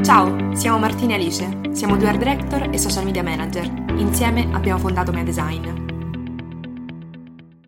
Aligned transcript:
Ciao, 0.00 0.52
siamo 0.56 0.78
Martina 0.78 1.12
e 1.12 1.14
Alice, 1.14 1.74
siamo 1.74 1.96
due 1.96 2.08
art 2.08 2.18
director 2.18 2.70
e 2.72 2.78
social 2.78 3.04
media 3.04 3.22
manager. 3.22 3.64
Insieme 3.98 4.48
abbiamo 4.52 4.80
fondato 4.80 5.12
Mea 5.12 5.22
Design. 5.22 5.64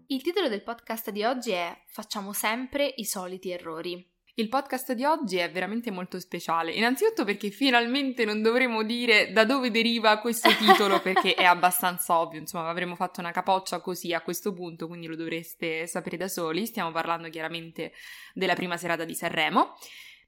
Il 0.08 0.22
titolo 0.22 0.48
del 0.48 0.62
podcast 0.62 1.10
di 1.10 1.22
oggi 1.22 1.52
è 1.52 1.82
Facciamo 1.86 2.32
sempre 2.32 2.92
i 2.96 3.04
soliti 3.04 3.52
errori. 3.52 4.04
Il 4.34 4.48
podcast 4.48 4.94
di 4.94 5.04
oggi 5.04 5.36
è 5.36 5.48
veramente 5.48 5.92
molto 5.92 6.18
speciale, 6.18 6.72
innanzitutto 6.72 7.22
perché 7.24 7.50
finalmente 7.50 8.24
non 8.24 8.42
dovremo 8.42 8.82
dire 8.82 9.30
da 9.30 9.44
dove 9.44 9.70
deriva 9.70 10.18
questo 10.18 10.48
titolo 10.58 11.00
perché 11.00 11.34
è 11.34 11.44
abbastanza 11.44 12.18
ovvio, 12.18 12.40
insomma 12.40 12.68
avremmo 12.68 12.96
fatto 12.96 13.20
una 13.20 13.30
capoccia 13.30 13.78
così 13.78 14.12
a 14.12 14.22
questo 14.22 14.52
punto, 14.52 14.88
quindi 14.88 15.06
lo 15.06 15.14
dovreste 15.14 15.86
sapere 15.86 16.16
da 16.16 16.26
soli, 16.26 16.66
stiamo 16.66 16.90
parlando 16.90 17.28
chiaramente 17.28 17.92
della 18.32 18.54
prima 18.54 18.76
serata 18.76 19.04
di 19.04 19.14
Sanremo 19.14 19.76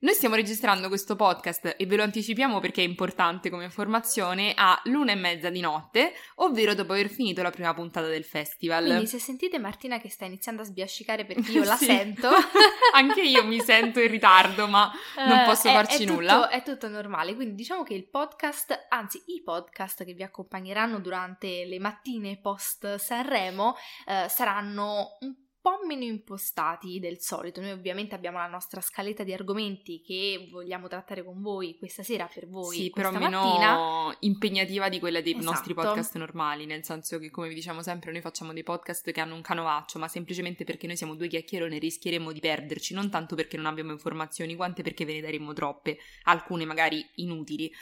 noi 0.00 0.12
stiamo 0.12 0.34
registrando 0.34 0.88
questo 0.88 1.16
podcast 1.16 1.74
e 1.76 1.86
ve 1.86 1.96
lo 1.96 2.02
anticipiamo 2.02 2.60
perché 2.60 2.82
è 2.82 2.84
importante 2.84 3.48
come 3.48 3.64
informazione 3.64 4.52
a 4.54 4.78
l'una 4.84 5.12
e 5.12 5.14
mezza 5.14 5.48
di 5.48 5.60
notte, 5.60 6.12
ovvero 6.36 6.74
dopo 6.74 6.92
aver 6.92 7.08
finito 7.08 7.40
la 7.42 7.50
prima 7.50 7.72
puntata 7.72 8.06
del 8.06 8.24
festival. 8.24 8.84
Quindi 8.84 9.06
se 9.06 9.18
sentite 9.18 9.58
Martina 9.58 9.98
che 9.98 10.10
sta 10.10 10.26
iniziando 10.26 10.62
a 10.62 10.64
sbiascicare 10.64 11.24
perché 11.24 11.50
io 11.50 11.64
la 11.64 11.76
sento, 11.80 12.28
anche 12.94 13.22
io 13.22 13.44
mi 13.44 13.60
sento 13.60 14.00
in 14.00 14.10
ritardo, 14.10 14.66
ma 14.66 14.92
non 15.16 15.44
posso 15.46 15.68
uh, 15.68 15.72
farci 15.72 16.04
è, 16.04 16.06
è 16.06 16.10
nulla. 16.10 16.34
Tutto, 16.34 16.48
è 16.48 16.62
tutto 16.62 16.88
normale, 16.88 17.34
quindi 17.34 17.54
diciamo 17.54 17.82
che 17.82 17.94
il 17.94 18.08
podcast, 18.08 18.86
anzi 18.90 19.22
i 19.26 19.42
podcast 19.42 20.04
che 20.04 20.12
vi 20.12 20.22
accompagneranno 20.22 21.00
durante 21.00 21.64
le 21.64 21.78
mattine 21.78 22.38
post 22.38 22.96
Sanremo 22.96 23.70
uh, 24.06 24.28
saranno 24.28 25.16
un 25.20 25.34
po' 25.34 25.45
po' 25.66 25.84
meno 25.84 26.04
impostati 26.04 27.00
del 27.00 27.18
solito. 27.18 27.60
Noi 27.60 27.72
ovviamente 27.72 28.14
abbiamo 28.14 28.38
la 28.38 28.46
nostra 28.46 28.80
scaletta 28.80 29.24
di 29.24 29.32
argomenti 29.32 30.00
che 30.00 30.46
vogliamo 30.48 30.86
trattare 30.86 31.24
con 31.24 31.42
voi 31.42 31.76
questa 31.76 32.04
sera 32.04 32.30
per 32.32 32.46
voi. 32.46 32.76
Sì, 32.76 32.90
però 32.90 33.10
mattina. 33.10 33.28
meno 33.28 34.16
impegnativa 34.20 34.88
di 34.88 35.00
quella 35.00 35.20
dei 35.20 35.32
esatto. 35.32 35.50
nostri 35.50 35.74
podcast 35.74 36.16
normali, 36.18 36.66
nel 36.66 36.84
senso 36.84 37.18
che 37.18 37.32
come 37.32 37.48
vi 37.48 37.54
diciamo 37.54 37.82
sempre 37.82 38.12
noi 38.12 38.20
facciamo 38.20 38.52
dei 38.52 38.62
podcast 38.62 39.10
che 39.10 39.20
hanno 39.20 39.34
un 39.34 39.42
canovaccio, 39.42 39.98
ma 39.98 40.06
semplicemente 40.06 40.62
perché 40.62 40.86
noi 40.86 40.96
siamo 40.96 41.16
due 41.16 41.26
chiacchierone 41.26 41.78
rischieremo 41.78 42.30
di 42.30 42.38
perderci, 42.38 42.94
non 42.94 43.10
tanto 43.10 43.34
perché 43.34 43.56
non 43.56 43.66
abbiamo 43.66 43.90
informazioni, 43.90 44.54
quante 44.54 44.84
perché 44.84 45.04
ve 45.04 45.14
ne 45.14 45.20
daremo 45.20 45.52
troppe, 45.52 45.98
alcune 46.24 46.64
magari 46.64 47.04
inutili. 47.16 47.72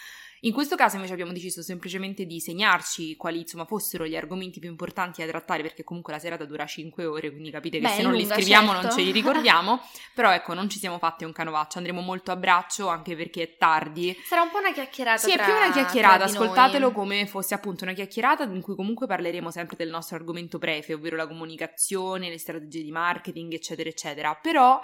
In 0.45 0.53
questo 0.53 0.77
caso 0.77 0.97
invece 0.97 1.15
abbiamo 1.15 1.33
deciso 1.33 1.63
semplicemente 1.63 2.27
di 2.27 2.39
segnarci 2.39 3.17
quali 3.17 3.41
insomma 3.41 3.65
fossero 3.65 4.07
gli 4.07 4.15
argomenti 4.15 4.61
più 4.61 4.69
importanti 4.69 5.23
da 5.23 5.27
trattare 5.27 5.63
perché 5.63 5.85
comunque 5.85 6.13
la 6.13 6.19
serata 6.19 6.45
dura 6.45 6.67
5 6.67 7.07
ore, 7.07 7.31
quindi 7.31 7.51
capite 7.51 7.79
che 7.79 7.87
Beh, 7.87 7.93
se 7.95 8.03
non 8.03 8.13
lunga, 8.13 8.27
li 8.27 8.31
scriviamo 8.31 8.73
certo. 8.73 8.87
non 8.87 8.97
ce 8.97 9.03
li 9.03 9.11
ricordiamo, 9.11 9.81
però 10.13 10.31
ecco 10.33 10.53
non 10.53 10.69
ci 10.69 10.79
siamo 10.79 10.99
fatti 10.99 11.25
un 11.25 11.33
canovaccio, 11.33 11.79
andremo 11.79 12.03
molto 12.03 12.31
a 12.31 12.37
braccio 12.37 12.89
anche 12.89 13.17
perché 13.17 13.43
è 13.43 13.57
tardi. 13.57 14.15
Sarà 14.27 14.43
un 14.43 14.51
po' 14.51 14.59
una 14.59 14.73
chiacchierata. 14.73 15.17
Sì, 15.17 15.33
è 15.33 15.37
tra, 15.37 15.45
più 15.45 15.55
una 15.55 15.73
chiacchierata, 15.73 16.25
ascoltatelo 16.25 16.87
noi. 16.87 16.95
come 16.95 17.27
fosse 17.27 17.55
appunto 17.55 17.85
una 17.85 17.95
chiacchierata 17.95 18.45
in 18.45 18.61
cui 18.61 18.75
comunque 18.75 19.07
parleremo 19.07 19.51
sempre 19.51 19.77
del 19.77 19.89
nostro 19.89 20.17
argomento 20.17 20.59
prefe, 20.59 20.93
ovvero 20.93 21.17
la 21.17 21.27
comunicazione, 21.27 22.29
le 22.29 22.39
strategie 22.39 22.83
di 22.83 22.91
marketing, 22.91 23.55
eccetera, 23.55 23.89
eccetera, 23.89 24.35
però 24.35 24.79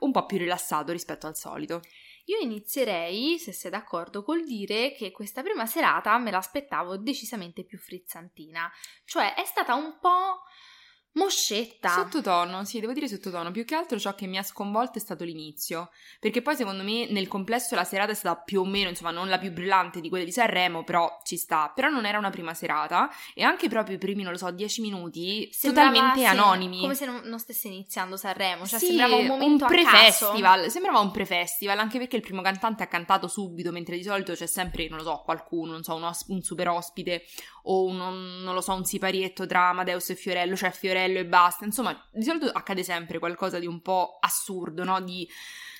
un 0.00 0.12
po' 0.12 0.24
più 0.24 0.38
rilassato 0.38 0.92
rispetto 0.92 1.26
al 1.26 1.36
solito. 1.36 1.80
Io 2.28 2.38
inizierei, 2.40 3.38
se 3.38 3.52
sei 3.52 3.70
d'accordo, 3.70 4.22
col 4.22 4.44
dire 4.44 4.92
che 4.92 5.10
questa 5.12 5.42
prima 5.42 5.64
serata 5.64 6.16
me 6.18 6.30
l'aspettavo 6.30 6.98
decisamente 6.98 7.64
più 7.64 7.78
frizzantina. 7.78 8.70
Cioè, 9.04 9.32
è 9.34 9.44
stata 9.44 9.74
un 9.74 9.98
po' 9.98 10.42
moscetta. 11.18 11.90
Sottotono, 11.90 12.64
sì, 12.64 12.80
devo 12.80 12.92
dire 12.92 13.08
sottotono. 13.08 13.50
Più 13.50 13.64
che 13.64 13.74
altro 13.74 13.98
ciò 13.98 14.14
che 14.14 14.26
mi 14.26 14.38
ha 14.38 14.42
sconvolto 14.42 14.98
è 14.98 15.00
stato 15.00 15.24
l'inizio. 15.24 15.90
Perché 16.18 16.40
poi, 16.40 16.56
secondo 16.56 16.82
me, 16.82 17.06
nel 17.10 17.28
complesso 17.28 17.74
la 17.74 17.84
serata 17.84 18.12
è 18.12 18.14
stata 18.14 18.40
più 18.40 18.60
o 18.60 18.64
meno, 18.64 18.88
insomma, 18.88 19.10
non 19.10 19.28
la 19.28 19.38
più 19.38 19.52
brillante 19.52 20.00
di 20.00 20.08
quelle 20.08 20.24
di 20.24 20.32
Sanremo, 20.32 20.84
però 20.84 21.18
ci 21.24 21.36
sta. 21.36 21.70
Però 21.74 21.88
non 21.88 22.06
era 22.06 22.18
una 22.18 22.30
prima 22.30 22.54
serata. 22.54 23.10
E 23.34 23.42
anche 23.42 23.68
proprio 23.68 23.96
i 23.96 23.98
primi, 23.98 24.22
non 24.22 24.32
lo 24.32 24.38
so, 24.38 24.50
dieci 24.50 24.80
minuti 24.80 25.48
Sembrava, 25.52 25.90
totalmente 25.90 26.20
sì, 26.20 26.26
anonimi. 26.26 26.80
Come 26.80 26.94
se 26.94 27.06
non, 27.06 27.20
non 27.24 27.38
stesse 27.38 27.66
iniziando 27.68 28.16
Sanremo. 28.16 28.66
Cioè, 28.66 28.78
sì, 28.78 28.86
sembrava 28.86 29.16
un 29.16 29.26
momento 29.26 29.66
caso. 29.66 29.74
pre-festival, 29.74 30.70
sembrava 30.70 31.00
un 31.00 31.10
pre-festival, 31.10 31.78
anche 31.78 31.98
perché 31.98 32.16
il 32.16 32.22
primo 32.22 32.42
cantante 32.42 32.82
ha 32.82 32.86
cantato 32.86 33.28
subito, 33.28 33.72
mentre 33.72 33.96
di 33.96 34.02
solito 34.02 34.32
c'è 34.32 34.46
sempre, 34.46 34.88
non 34.88 34.98
lo 34.98 35.04
so, 35.04 35.22
qualcuno, 35.24 35.72
non 35.72 35.82
so, 35.82 35.94
un, 35.94 36.04
os- 36.04 36.26
un 36.28 36.42
super 36.42 36.68
ospite 36.68 37.24
o 37.64 37.84
un, 37.84 37.96
non 37.96 38.54
lo 38.54 38.60
so, 38.60 38.72
un 38.74 38.84
siparietto 38.84 39.46
tra 39.46 39.68
Amadeus 39.68 40.10
e 40.10 40.14
Fiorello, 40.14 40.56
cioè 40.56 40.70
Fiorello 40.70 41.07
e 41.16 41.26
basta. 41.26 41.64
Insomma, 41.64 41.98
di 42.12 42.22
solito 42.22 42.46
accade 42.46 42.82
sempre 42.82 43.18
qualcosa 43.18 43.58
di 43.58 43.66
un 43.66 43.80
po' 43.80 44.18
assurdo, 44.20 44.84
no? 44.84 45.00
Di 45.00 45.28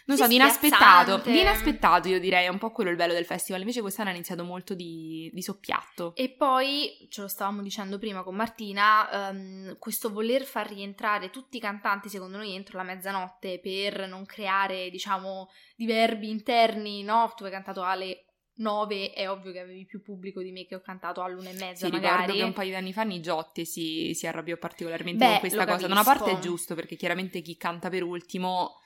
non 0.09 0.17
so, 0.17 0.27
di 0.27 0.37
inaspettato. 0.37 1.19
Di 1.19 1.41
inaspettato, 1.41 2.09
io 2.09 2.19
direi, 2.19 2.47
è 2.47 2.49
un 2.49 2.57
po' 2.57 2.71
quello 2.71 2.89
il 2.89 2.97
bello 2.97 3.13
del 3.13 3.27
festival. 3.27 3.61
Invece 3.61 3.83
quest'anno 3.83 4.09
ha 4.09 4.13
iniziato 4.13 4.43
molto 4.43 4.75
di, 4.75 5.31
di 5.35 5.43
soppiatto. 5.43 6.15
E 6.15 6.31
poi, 6.31 7.07
ce 7.11 7.21
lo 7.21 7.29
stavamo 7.29 7.61
dicendo 7.61 7.99
prima 7.99 8.23
con 8.23 8.35
Martina, 8.35 9.29
ehm, 9.29 9.79
questo 9.79 10.11
voler 10.11 10.45
far 10.45 10.67
rientrare 10.69 11.29
tutti 11.29 11.59
i 11.59 11.61
cantanti, 11.61 12.09
secondo 12.09 12.39
noi, 12.39 12.55
entro 12.55 12.79
la 12.79 12.85
mezzanotte 12.85 13.61
per 13.61 14.09
non 14.09 14.25
creare, 14.25 14.89
diciamo, 14.89 15.51
diverbi 15.77 16.31
interni, 16.31 17.03
no? 17.03 17.31
Tu 17.37 17.45
hai 17.45 17.51
cantato 17.51 17.83
alle 17.83 18.28
9, 18.59 19.13
è 19.13 19.29
ovvio 19.29 19.53
che 19.53 19.61
avevi 19.61 19.85
più 19.85 20.03
pubblico 20.03 20.41
di 20.43 20.51
me 20.53 20.67
che 20.67 20.75
ho 20.75 20.81
cantato 20.81 21.23
all'una 21.23 21.51
e 21.51 21.55
mezza, 21.55 21.87
Sì, 21.87 21.93
ricordo 21.93 22.07
magari. 22.09 22.39
che 22.39 22.43
un 22.45 22.53
paio 22.53 22.71
di 22.71 22.75
anni 22.77 22.93
fa 22.93 23.03
Nigiotti 23.03 23.65
si, 23.65 24.15
si 24.15 24.27
arrabbiò 24.27 24.57
particolarmente 24.57 25.25
Beh, 25.25 25.31
con 25.31 25.39
questa 25.41 25.67
cosa. 25.67 25.87
Da 25.87 25.93
una 25.93 26.05
parte 26.05 26.33
è 26.33 26.39
giusto, 26.39 26.75
perché 26.75 26.97
chiaramente 26.97 27.41
chi 27.41 27.57
canta 27.57 27.89
per 27.89 28.03
ultimo 28.03 28.81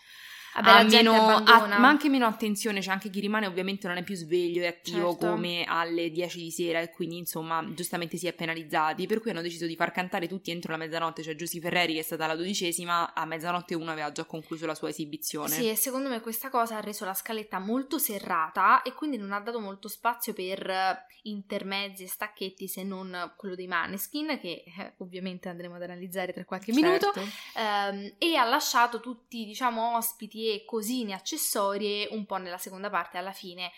Vabbè, 0.54 0.84
meno, 0.84 1.14
ha- 1.14 1.78
ma 1.78 1.88
anche 1.88 2.08
meno 2.08 2.26
attenzione, 2.26 2.82
cioè 2.82 2.92
anche 2.92 3.08
chi 3.08 3.20
rimane 3.20 3.46
ovviamente 3.46 3.86
non 3.88 3.96
è 3.96 4.02
più 4.02 4.14
sveglio 4.14 4.62
e 4.62 4.66
attivo 4.66 5.10
Certo. 5.12 5.26
come 5.26 5.64
alle 5.66 6.10
10 6.10 6.38
di 6.38 6.50
sera 6.50 6.80
e 6.80 6.90
quindi 6.90 7.16
insomma 7.16 7.64
giustamente 7.72 8.16
si 8.16 8.26
è 8.26 8.32
penalizzati, 8.32 9.06
per 9.06 9.20
cui 9.20 9.30
hanno 9.30 9.40
deciso 9.40 9.66
di 9.66 9.76
far 9.76 9.92
cantare 9.92 10.28
tutti 10.28 10.50
entro 10.50 10.72
la 10.72 10.78
mezzanotte, 10.78 11.22
cioè 11.22 11.34
Giussi 11.34 11.60
Ferreri 11.60 11.94
che 11.94 12.00
è 12.00 12.02
stata 12.02 12.26
la 12.26 12.36
dodicesima, 12.36 13.14
a 13.14 13.24
mezzanotte 13.24 13.74
uno 13.74 13.90
aveva 13.90 14.12
già 14.12 14.24
concluso 14.24 14.66
la 14.66 14.74
sua 14.74 14.90
esibizione. 14.90 15.48
Sì, 15.48 15.70
e 15.70 15.76
secondo 15.76 16.08
me 16.08 16.20
questa 16.20 16.50
cosa 16.50 16.76
ha 16.76 16.80
reso 16.80 17.04
la 17.04 17.14
scaletta 17.14 17.58
molto 17.58 17.98
serrata 17.98 18.82
e 18.82 18.92
quindi 18.92 19.16
non 19.16 19.32
ha 19.32 19.40
dato 19.40 19.58
molto 19.58 19.88
spazio 19.88 20.34
per 20.34 20.68
eh, 20.68 21.06
intermezzi 21.22 22.04
e 22.04 22.08
stacchetti 22.08 22.68
se 22.68 22.82
non 22.82 23.32
quello 23.36 23.54
dei 23.54 23.66
Maneskin, 23.66 24.38
che 24.40 24.64
eh, 24.66 24.94
ovviamente 24.98 25.48
andremo 25.48 25.76
ad 25.76 25.82
analizzare 25.82 26.32
tra 26.32 26.44
qualche 26.44 26.72
minuto. 26.72 27.10
Certo. 27.12 27.30
Ehm, 27.56 28.14
e 28.18 28.36
ha 28.36 28.44
lasciato 28.44 29.00
tutti, 29.00 29.44
diciamo, 29.44 29.96
ospiti 29.96 30.41
e 30.48 30.64
cosine 30.64 31.12
accessorie 31.14 32.08
un 32.10 32.24
po' 32.26 32.36
nella 32.36 32.58
seconda 32.58 32.90
parte, 32.90 33.18
alla 33.18 33.32
fine. 33.32 33.70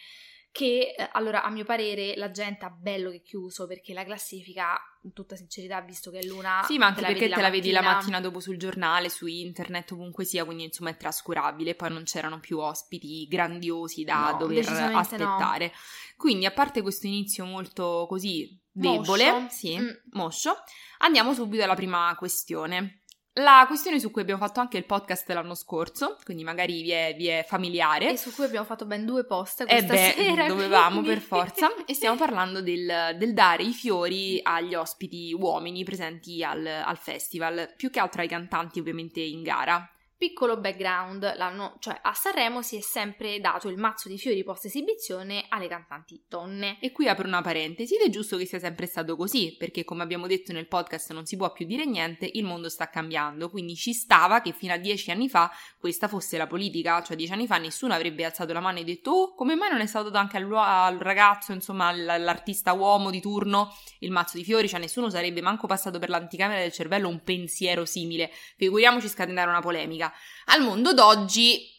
Che 0.55 0.95
eh, 0.97 1.09
allora, 1.15 1.43
a 1.43 1.51
mio 1.51 1.65
parere, 1.65 2.15
la 2.15 2.31
gente 2.31 2.65
ha 2.65 2.71
bello 2.71 3.11
che 3.11 3.23
chiuso 3.23 3.67
perché 3.67 3.93
la 3.93 4.05
classifica, 4.05 4.79
in 5.03 5.13
tutta 5.13 5.35
sincerità, 5.35 5.81
visto 5.81 6.13
che 6.13 6.21
è 6.21 6.23
l'una. 6.23 6.63
Sì, 6.65 6.79
ma 6.79 6.87
anche 6.87 7.01
la 7.01 7.09
perché 7.09 7.23
vedi 7.23 7.35
te 7.35 7.41
la 7.43 7.51
vedi 7.51 7.71
la 7.73 7.83
mattina 7.83 8.21
dopo 8.21 8.39
sul 8.39 8.57
giornale, 8.57 9.09
su 9.09 9.27
internet, 9.27 9.91
ovunque 9.91 10.25
sia, 10.25 10.45
quindi 10.45 10.63
insomma 10.63 10.91
è 10.91 10.97
trascurabile. 10.97 11.75
Poi 11.75 11.91
non 11.91 12.05
c'erano 12.05 12.39
più 12.39 12.59
ospiti 12.59 13.27
grandiosi 13.27 14.05
da 14.05 14.31
No, 14.31 14.37
dover 14.39 14.59
decisamente 14.63 15.17
no. 15.17 15.25
aspettare. 15.35 15.73
Quindi, 16.17 16.47
a 16.47 16.53
parte 16.53 16.83
questo 16.83 17.09
inizio 17.09 17.45
molto 17.45 18.07
così 18.09 18.57
debole, 18.71 19.33
Moscio. 19.33 19.49
sì, 19.51 19.77
Mm. 19.77 19.89
moscio, 20.13 20.55
andiamo 20.99 21.35
subito 21.35 21.65
alla 21.65 21.75
prima 21.75 22.15
questione. 22.17 23.03
La 23.39 23.65
questione 23.67 23.99
su 23.99 24.13
cui 24.13 24.23
abbiamo 24.23 24.41
fatto 24.41 24.61
anche 24.61 24.77
il 24.77 24.85
podcast 24.85 25.29
l'anno 25.33 25.57
scorso, 25.57 26.19
quindi 26.23 26.45
magari 26.45 26.83
vi 26.83 26.91
è, 26.91 27.15
vi 27.17 27.27
è 27.27 27.45
familiare. 27.45 28.13
E 28.13 28.17
su 28.17 28.33
cui 28.33 28.45
abbiamo 28.45 28.65
fatto 28.65 28.85
ben 28.87 29.05
due 29.05 29.25
post 29.25 29.63
Eh 29.63 29.67
questa 29.67 29.93
beh, 29.93 30.15
sera. 30.17 30.47
dovevamo 30.47 31.01
quindi- 31.01 31.09
per 31.09 31.19
forza. 31.21 31.69
E 31.85 31.95
stiamo 31.95 32.17
parlando 32.17 32.63
del, 32.63 33.17
del 33.19 33.35
dare 33.35 33.65
i 33.65 33.73
fiori 33.73 34.39
agli 34.41 34.77
ospiti 34.77 35.35
uomini 35.37 35.83
presenti 35.83 36.45
al, 36.45 36.65
al 36.65 36.97
festival, 36.97 37.73
più 37.77 37.91
che 37.91 37.99
altro 37.99 38.23
ai 38.23 38.29
cantanti 38.29 38.79
ovviamente 38.79 39.21
in 39.21 39.43
gara. 39.43 39.89
Piccolo 40.25 40.57
background, 40.57 41.37
l'anno, 41.37 41.77
cioè 41.81 41.99
a 42.01 42.15
Sanremo 42.15 42.63
si 42.63 42.79
è 42.79 42.81
sempre 42.81 43.41
dato 43.41 43.69
il 43.69 43.77
mazzo 43.77 44.09
di 44.09 44.17
fiori 44.17 44.43
post 44.43 44.65
esibizione 44.65 45.45
alle 45.51 45.69
cantanti 45.69 46.25
donne. 46.27 46.79
E 46.81 46.93
qui 46.93 47.09
apro 47.09 47.29
una 47.29 47.43
parentesi 47.43 47.97
ed 47.97 48.07
è 48.07 48.09
giusto 48.09 48.39
che 48.39 48.47
sia 48.47 48.59
sempre 48.59 48.87
stato 48.87 49.17
così, 49.17 49.55
perché 49.59 49.85
come 49.85 50.03
abbiamo 50.03 50.27
detto 50.27 50.55
nel 50.55 50.67
podcast 50.67 51.13
non 51.13 51.27
si 51.27 51.37
può 51.37 51.53
più 51.53 51.67
dire 51.67 51.85
niente, 51.85 52.27
il 52.33 52.45
mondo 52.45 52.71
sta 52.71 52.89
cambiando, 52.89 53.51
quindi 53.51 53.77
ci 53.77 53.93
stava 53.93 54.41
che 54.41 54.53
fino 54.53 54.73
a 54.73 54.79
dieci 54.79 55.11
anni 55.11 55.29
fa 55.29 55.53
questa 55.79 56.09
fosse 56.09 56.39
la 56.39 56.47
politica, 56.47 57.03
cioè 57.03 57.19
dieci 57.19 57.35
anni 57.35 57.47
fa 57.47 57.59
nessuno 57.59 57.93
avrebbe 57.93 58.25
alzato 58.25 58.51
la 58.55 58.61
mano 58.61 58.79
e 58.79 58.85
detto 58.85 59.11
oh, 59.11 59.35
come 59.35 59.55
mai 59.55 59.73
non 59.73 59.83
è 59.83 59.87
stato 59.87 60.09
dato 60.09 60.17
anche 60.17 60.39
al, 60.39 60.97
ragazzo, 61.01 61.53
insomma 61.53 61.89
all- 61.89 62.09
all'artista 62.09 62.73
uomo 62.73 63.11
di 63.11 63.21
turno 63.21 63.77
il 63.99 64.11
mazzo 64.11 64.39
di 64.39 64.45
fiori, 64.45 64.71
cioè 64.71 64.81
nessuno 64.81 65.11
sarebbe 65.11 65.43
manco 65.43 65.67
passato 65.67 65.99
per 65.99 66.09
l'anticamera 66.09 66.61
del 66.61 66.73
cervello 66.73 67.11
un 67.11 67.23
pensiero 67.23 67.85
simile, 67.85 68.31
figuriamoci 68.57 69.07
scatenare 69.07 69.51
una 69.51 69.61
polemica. 69.61 70.13
Al 70.47 70.63
mondo 70.63 70.93
d'oggi 70.93 71.73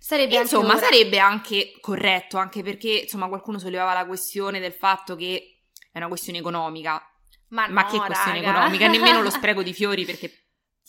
Sarebbe 0.00 0.36
anche 0.38 0.54
Insomma, 0.54 0.74
ora- 0.74 0.86
sarebbe 0.86 1.18
anche 1.18 1.72
corretto, 1.80 2.38
anche 2.38 2.62
perché 2.62 3.00
insomma 3.02 3.28
qualcuno 3.28 3.58
sollevava 3.58 3.92
la 3.92 4.06
questione 4.06 4.58
del 4.60 4.72
fatto 4.72 5.16
che 5.16 5.64
è 5.92 5.98
una 5.98 6.08
questione 6.08 6.38
economica. 6.38 6.92
Ma, 7.48 7.68
Ma 7.68 7.82
no, 7.82 7.88
che 7.88 7.98
questione 7.98 8.40
raga. 8.40 8.50
economica? 8.50 8.88
Nemmeno 8.88 9.20
lo 9.22 9.28
spreco 9.30 9.62
di 9.62 9.74
fiori 9.74 10.04
perché 10.06 10.46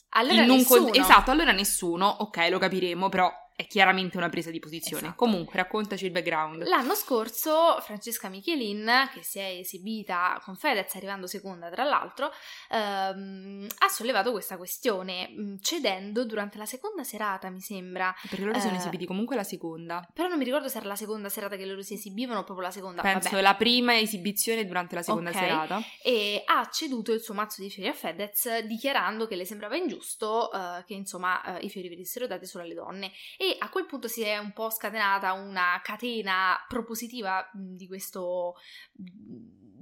Allora 0.09 0.45
nessuno. 0.45 0.85
con- 0.91 0.95
esatto, 0.99 1.31
allora 1.31 1.51
nessuno, 1.51 2.05
ok, 2.07 2.47
lo 2.49 2.59
capiremo, 2.59 3.09
però 3.09 3.29
è 3.59 3.67
chiaramente 3.67 4.15
una 4.15 4.29
presa 4.29 4.51
di 4.51 4.59
posizione. 4.59 5.07
Esatto. 5.07 5.17
Comunque, 5.17 5.57
raccontaci 5.57 6.05
il 6.05 6.11
background. 6.11 6.63
L'anno 6.65 6.95
scorso 6.95 7.77
Francesca 7.81 8.29
Michelin, 8.29 9.09
che 9.13 9.21
si 9.21 9.37
è 9.39 9.57
esibita 9.59 10.39
con 10.45 10.55
Fedez, 10.55 10.95
arrivando 10.95 11.27
seconda 11.27 11.69
tra 11.69 11.83
l'altro, 11.83 12.31
ehm, 12.69 13.67
ha 13.79 13.87
sollevato 13.89 14.31
questa 14.31 14.55
questione, 14.55 15.27
mh, 15.27 15.59
cedendo 15.59 16.23
durante 16.25 16.57
la 16.57 16.65
seconda 16.65 17.03
serata, 17.03 17.49
mi 17.49 17.59
sembra. 17.59 18.15
Perché 18.29 18.45
loro 18.45 18.59
sono 18.59 18.75
Eh, 18.75 18.77
esibiti 18.77 19.05
comunque 19.05 19.35
la 19.35 19.43
seconda. 19.43 20.07
Però 20.13 20.29
non 20.29 20.37
mi 20.37 20.45
ricordo 20.45 20.69
se 20.69 20.77
era 20.77 20.87
la 20.87 20.95
seconda 20.95 21.27
serata 21.27 21.57
che 21.57 21.65
loro 21.65 21.81
si 21.81 21.95
esibivano 21.95 22.39
o 22.39 22.43
proprio 22.45 22.65
la 22.67 22.71
seconda. 22.71 23.01
Penso 23.01 23.29
vabbè. 23.31 23.41
la 23.41 23.55
prima 23.55 23.97
esibizione 23.99 24.65
durante 24.65 24.95
la 24.95 25.01
seconda 25.01 25.31
Ok. 25.31 25.35
serata. 25.37 25.81
e 26.01 26.43
ha 26.45 26.69
ceduto 26.71 27.11
il 27.11 27.19
suo 27.19 27.33
mazzo 27.33 27.61
di 27.61 27.69
fiori 27.69 27.89
a 27.89 27.93
Fedez 27.93 28.59
dichiarando 28.59 29.27
che 29.27 29.35
le 29.35 29.43
sembrava 29.45 29.75
ingiusto 29.75 30.49
eh, 30.51 30.83
che 30.85 30.93
insomma 30.93 31.57
eh, 31.57 31.65
i 31.65 31.69
fiori 31.69 31.89
venissero 31.89 32.25
dati 32.27 32.45
solo 32.45 32.63
alle 32.63 32.73
donne 32.73 33.11
e 33.37 33.48
a 33.57 33.69
quel 33.69 33.85
punto 33.85 34.07
si 34.07 34.21
è 34.21 34.37
un 34.37 34.53
po' 34.53 34.69
scatenata 34.69 35.33
una 35.33 35.79
catena 35.83 36.57
propositiva 36.67 37.49
di 37.53 37.87
questo 37.87 38.55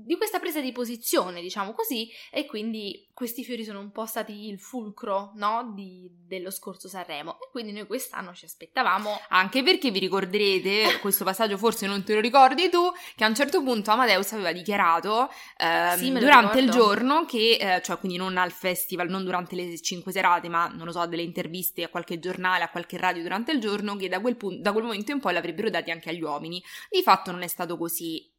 di 0.07 0.15
questa 0.15 0.39
presa 0.39 0.61
di 0.61 0.71
posizione, 0.71 1.41
diciamo 1.41 1.73
così, 1.73 2.09
e 2.31 2.45
quindi 2.45 3.09
questi 3.13 3.43
fiori 3.43 3.65
sono 3.65 3.79
un 3.79 3.91
po' 3.91 4.05
stati 4.05 4.47
il 4.47 4.57
fulcro, 4.57 5.33
no, 5.35 5.73
di- 5.75 6.09
dello 6.09 6.49
scorso 6.49 6.87
Sanremo. 6.87 7.33
E 7.41 7.49
quindi 7.51 7.73
noi 7.73 7.85
quest'anno 7.85 8.33
ci 8.33 8.45
aspettavamo 8.45 9.19
Anche 9.29 9.63
perché 9.63 9.91
vi 9.91 9.99
ricorderete, 9.99 10.99
questo 11.01 11.25
passaggio 11.25 11.57
forse 11.57 11.87
non 11.87 12.05
te 12.05 12.13
lo 12.13 12.21
ricordi 12.21 12.69
tu, 12.69 12.89
che 13.17 13.25
a 13.25 13.27
un 13.27 13.35
certo 13.35 13.61
punto 13.61 13.91
Amadeus 13.91 14.31
aveva 14.31 14.53
dichiarato 14.53 15.29
ehm, 15.57 15.97
Sì, 15.97 16.13
durante 16.13 16.59
il 16.59 16.69
giorno 16.69 17.25
che, 17.25 17.57
eh, 17.59 17.81
cioè 17.81 17.97
quindi 17.97 18.17
non 18.17 18.37
al 18.37 18.51
festival, 18.51 19.09
non 19.09 19.25
durante 19.25 19.55
le 19.57 19.77
cinque 19.81 20.13
serate, 20.13 20.47
ma 20.47 20.67
non 20.67 20.85
lo 20.85 20.93
so, 20.93 21.05
delle 21.05 21.23
interviste 21.23 21.83
a 21.83 21.89
qualche 21.89 22.17
giornale, 22.19 22.63
a 22.63 22.69
qualche 22.69 22.95
radio 22.95 23.23
durante 23.23 23.51
il 23.51 23.59
giorno, 23.59 23.97
che 23.97 24.07
da 24.07 24.21
quel, 24.21 24.37
pun- 24.37 24.61
da 24.61 24.71
quel 24.71 24.85
momento 24.85 25.11
in 25.11 25.19
poi 25.19 25.33
l'avrebbero 25.33 25.69
dati 25.69 25.91
anche 25.91 26.11
agli 26.11 26.21
uomini. 26.21 26.63
Di 26.89 27.01
fatto 27.01 27.31
non 27.31 27.41
è 27.41 27.47
stato 27.47 27.77
così. 27.77 28.35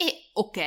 E 0.00 0.30
ok, 0.34 0.60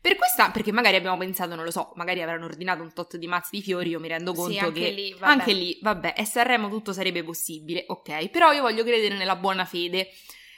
per 0.00 0.14
questa, 0.14 0.50
perché 0.52 0.70
magari 0.70 0.94
abbiamo 0.94 1.16
pensato, 1.16 1.56
non 1.56 1.64
lo 1.64 1.72
so, 1.72 1.90
magari 1.96 2.22
avranno 2.22 2.44
ordinato 2.44 2.82
un 2.82 2.92
tot 2.92 3.16
di 3.16 3.26
mazzi 3.26 3.56
di 3.56 3.62
fiori, 3.62 3.90
io 3.90 3.98
mi 3.98 4.06
rendo 4.06 4.32
conto 4.32 4.52
Sì, 4.52 4.58
anche 4.58 4.80
che 4.80 4.90
lì, 4.92 5.12
vabbè. 5.12 5.24
anche 5.32 5.52
lì, 5.52 5.78
vabbè, 5.82 6.14
e 6.16 6.24
Sanremo 6.24 6.68
tutto 6.68 6.92
sarebbe 6.92 7.24
possibile, 7.24 7.84
ok, 7.88 8.28
però 8.28 8.52
io 8.52 8.62
voglio 8.62 8.84
credere 8.84 9.16
nella 9.16 9.34
buona 9.34 9.64
fede. 9.64 10.08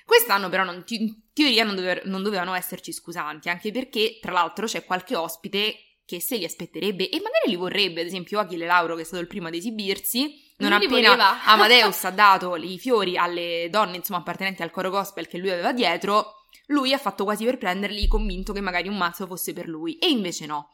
Quest'anno 0.04 0.50
però 0.50 0.62
non- 0.62 0.84
in 0.88 1.32
teoria 1.32 1.64
non, 1.64 1.74
dove- 1.74 2.02
non 2.04 2.22
dovevano 2.22 2.52
esserci 2.52 2.92
scusanti, 2.92 3.48
anche 3.48 3.70
perché 3.70 4.18
tra 4.20 4.32
l'altro 4.32 4.66
c'è 4.66 4.84
qualche 4.84 5.16
ospite 5.16 5.74
che 6.04 6.20
se 6.20 6.36
li 6.36 6.44
aspetterebbe 6.44 7.08
e 7.08 7.16
magari 7.16 7.48
li 7.48 7.56
vorrebbe, 7.56 8.02
ad 8.02 8.08
esempio 8.08 8.40
Achille 8.40 8.66
Lauro 8.66 8.94
che 8.94 9.02
è 9.02 9.04
stato 9.04 9.22
il 9.22 9.28
primo 9.28 9.46
ad 9.46 9.54
esibirsi, 9.54 10.52
non 10.58 10.76
li 10.78 10.84
appena. 10.84 11.44
Amadeus 11.46 12.04
ha 12.04 12.10
dato 12.10 12.56
i 12.56 12.78
fiori 12.78 13.16
alle 13.16 13.68
donne, 13.70 13.96
insomma, 13.96 14.18
appartenenti 14.18 14.60
al 14.60 14.70
coro 14.70 14.90
gospel 14.90 15.26
che 15.28 15.38
lui 15.38 15.48
aveva 15.50 15.72
dietro, 15.72 16.41
lui 16.66 16.92
ha 16.92 16.98
fatto 16.98 17.24
quasi 17.24 17.44
per 17.44 17.58
prenderli, 17.58 18.08
convinto 18.08 18.52
che 18.52 18.60
magari 18.60 18.88
un 18.88 18.96
mazzo 18.96 19.26
fosse 19.26 19.52
per 19.52 19.68
lui, 19.68 19.98
e 19.98 20.08
invece 20.08 20.46
no. 20.46 20.68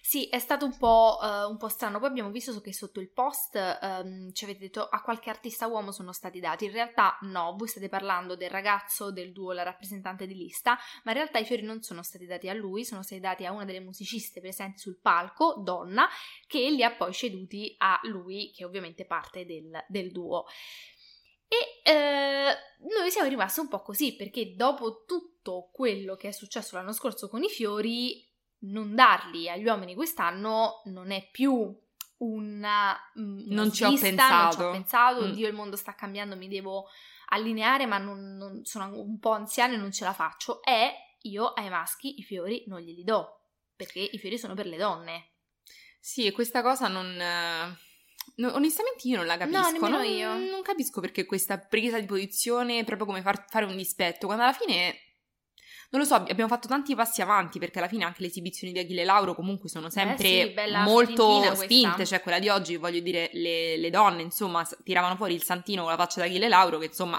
Sì, 0.00 0.26
è 0.28 0.38
stato 0.38 0.64
un 0.64 0.74
po', 0.78 1.18
eh, 1.22 1.44
un 1.44 1.58
po' 1.58 1.68
strano. 1.68 1.98
Poi 1.98 2.08
abbiamo 2.08 2.30
visto 2.30 2.58
che 2.62 2.72
sotto 2.72 2.98
il 2.98 3.10
post 3.10 3.56
ehm, 3.56 4.32
ci 4.32 4.44
avete 4.44 4.60
detto 4.60 4.88
a 4.88 5.02
qualche 5.02 5.28
artista 5.28 5.66
uomo 5.66 5.92
sono 5.92 6.12
stati 6.12 6.40
dati. 6.40 6.64
In 6.64 6.72
realtà 6.72 7.18
no, 7.22 7.54
voi 7.58 7.68
state 7.68 7.90
parlando 7.90 8.34
del 8.34 8.48
ragazzo 8.48 9.12
del 9.12 9.32
duo, 9.32 9.52
la 9.52 9.64
rappresentante 9.64 10.26
di 10.26 10.34
lista, 10.34 10.78
ma 11.04 11.10
in 11.10 11.18
realtà 11.18 11.38
i 11.38 11.44
fiori 11.44 11.60
non 11.60 11.82
sono 11.82 12.02
stati 12.02 12.24
dati 12.24 12.48
a 12.48 12.54
lui, 12.54 12.86
sono 12.86 13.02
stati 13.02 13.20
dati 13.20 13.44
a 13.44 13.52
una 13.52 13.66
delle 13.66 13.80
musiciste 13.80 14.40
presenti 14.40 14.78
sul 14.78 14.98
palco, 14.98 15.60
donna, 15.62 16.08
che 16.46 16.70
li 16.70 16.82
ha 16.82 16.94
poi 16.94 17.12
ceduti 17.12 17.74
a 17.76 18.00
lui, 18.04 18.50
che 18.54 18.64
ovviamente 18.64 19.04
parte 19.04 19.44
del, 19.44 19.84
del 19.88 20.10
duo. 20.10 20.46
E 21.48 21.90
eh, 21.90 22.54
noi 22.98 23.10
siamo 23.10 23.28
rimasti 23.28 23.60
un 23.60 23.68
po' 23.68 23.80
così 23.82 24.14
perché 24.16 24.54
dopo 24.54 25.04
tutto 25.06 25.70
quello 25.72 26.14
che 26.14 26.28
è 26.28 26.32
successo 26.32 26.76
l'anno 26.76 26.92
scorso 26.92 27.28
con 27.28 27.42
i 27.42 27.48
fiori, 27.48 28.26
non 28.60 28.94
darli 28.94 29.48
agli 29.48 29.64
uomini 29.64 29.94
quest'anno 29.94 30.82
non 30.86 31.10
è 31.10 31.28
più 31.30 31.74
una, 32.18 32.96
mm, 33.18 33.38
Non 33.52 33.72
ci 33.72 33.84
ho 33.84 33.88
svista, 33.90 34.06
non 34.08 34.50
ci 34.50 34.56
pensato. 34.58 34.64
ho 34.64 34.70
pensato, 34.72 35.20
Mm. 35.24 35.30
oddio 35.30 35.46
il 35.48 35.54
mondo 35.54 35.76
sta 35.76 35.94
cambiando, 35.94 36.36
mi 36.36 36.48
devo 36.48 36.88
allineare 37.30 37.86
ma 37.86 37.98
non, 37.98 38.36
non- 38.36 38.64
sono 38.64 39.00
un 39.00 39.18
po' 39.18 39.30
anziana 39.32 39.74
e 39.74 39.76
non 39.76 39.92
ce 39.92 40.04
la 40.04 40.12
faccio 40.12 40.62
e 40.62 40.92
io 41.22 41.52
ai 41.52 41.68
maschi 41.68 42.18
i 42.18 42.22
fiori 42.22 42.64
non 42.66 42.80
glieli 42.80 43.04
do 43.04 43.40
perché 43.76 44.00
i 44.00 44.18
fiori 44.18 44.36
sono 44.38 44.54
per 44.54 44.66
le 44.66 44.76
donne. 44.76 45.28
Sì, 46.00 46.26
e 46.26 46.32
questa 46.32 46.62
cosa 46.62 46.88
non... 46.88 47.76
eh, 48.36 48.42
no, 48.42 48.54
onestamente 48.54 49.08
io 49.08 49.16
non 49.16 49.26
la 49.26 49.36
capisco. 49.36 49.70
nemmeno 49.70 49.96
non, 49.96 50.06
io. 50.06 50.36
Non 50.36 50.62
capisco 50.62 51.00
perché 51.00 51.24
questa 51.24 51.58
presa 51.58 51.98
di 51.98 52.06
posizione 52.06 52.78
è 52.78 52.84
proprio 52.84 53.06
come 53.06 53.22
far- 53.22 53.46
fare 53.48 53.64
un 53.64 53.76
dispetto, 53.76 54.26
quando 54.26 54.44
alla 54.44 54.52
fine... 54.52 55.02
Non 55.90 56.02
lo 56.02 56.06
so, 56.06 56.16
abbiamo 56.16 56.48
fatto 56.48 56.68
tanti 56.68 56.94
passi 56.94 57.22
avanti 57.22 57.58
perché 57.58 57.78
alla 57.78 57.88
fine 57.88 58.04
anche 58.04 58.20
le 58.20 58.26
esibizioni 58.26 58.74
di 58.74 58.78
Achille 58.78 59.04
Lauro 59.04 59.34
comunque 59.34 59.70
sono 59.70 59.88
sempre 59.88 60.26
sì, 60.26 60.50
bella 60.50 60.82
molto 60.82 61.22
spintina 61.22 61.46
questa. 61.46 61.64
spinte, 61.64 62.04
cioè 62.04 62.20
quella 62.20 62.38
di 62.38 62.50
oggi, 62.50 62.76
voglio 62.76 63.00
dire, 63.00 63.30
le, 63.32 63.78
le 63.78 63.88
donne 63.88 64.20
insomma 64.20 64.68
tiravano 64.84 65.16
fuori 65.16 65.32
il 65.32 65.42
santino 65.42 65.80
con 65.80 65.90
la 65.90 65.96
faccia 65.96 66.20
di 66.20 66.28
Achille 66.28 66.48
Lauro 66.48 66.76
che 66.76 66.84
insomma 66.84 67.18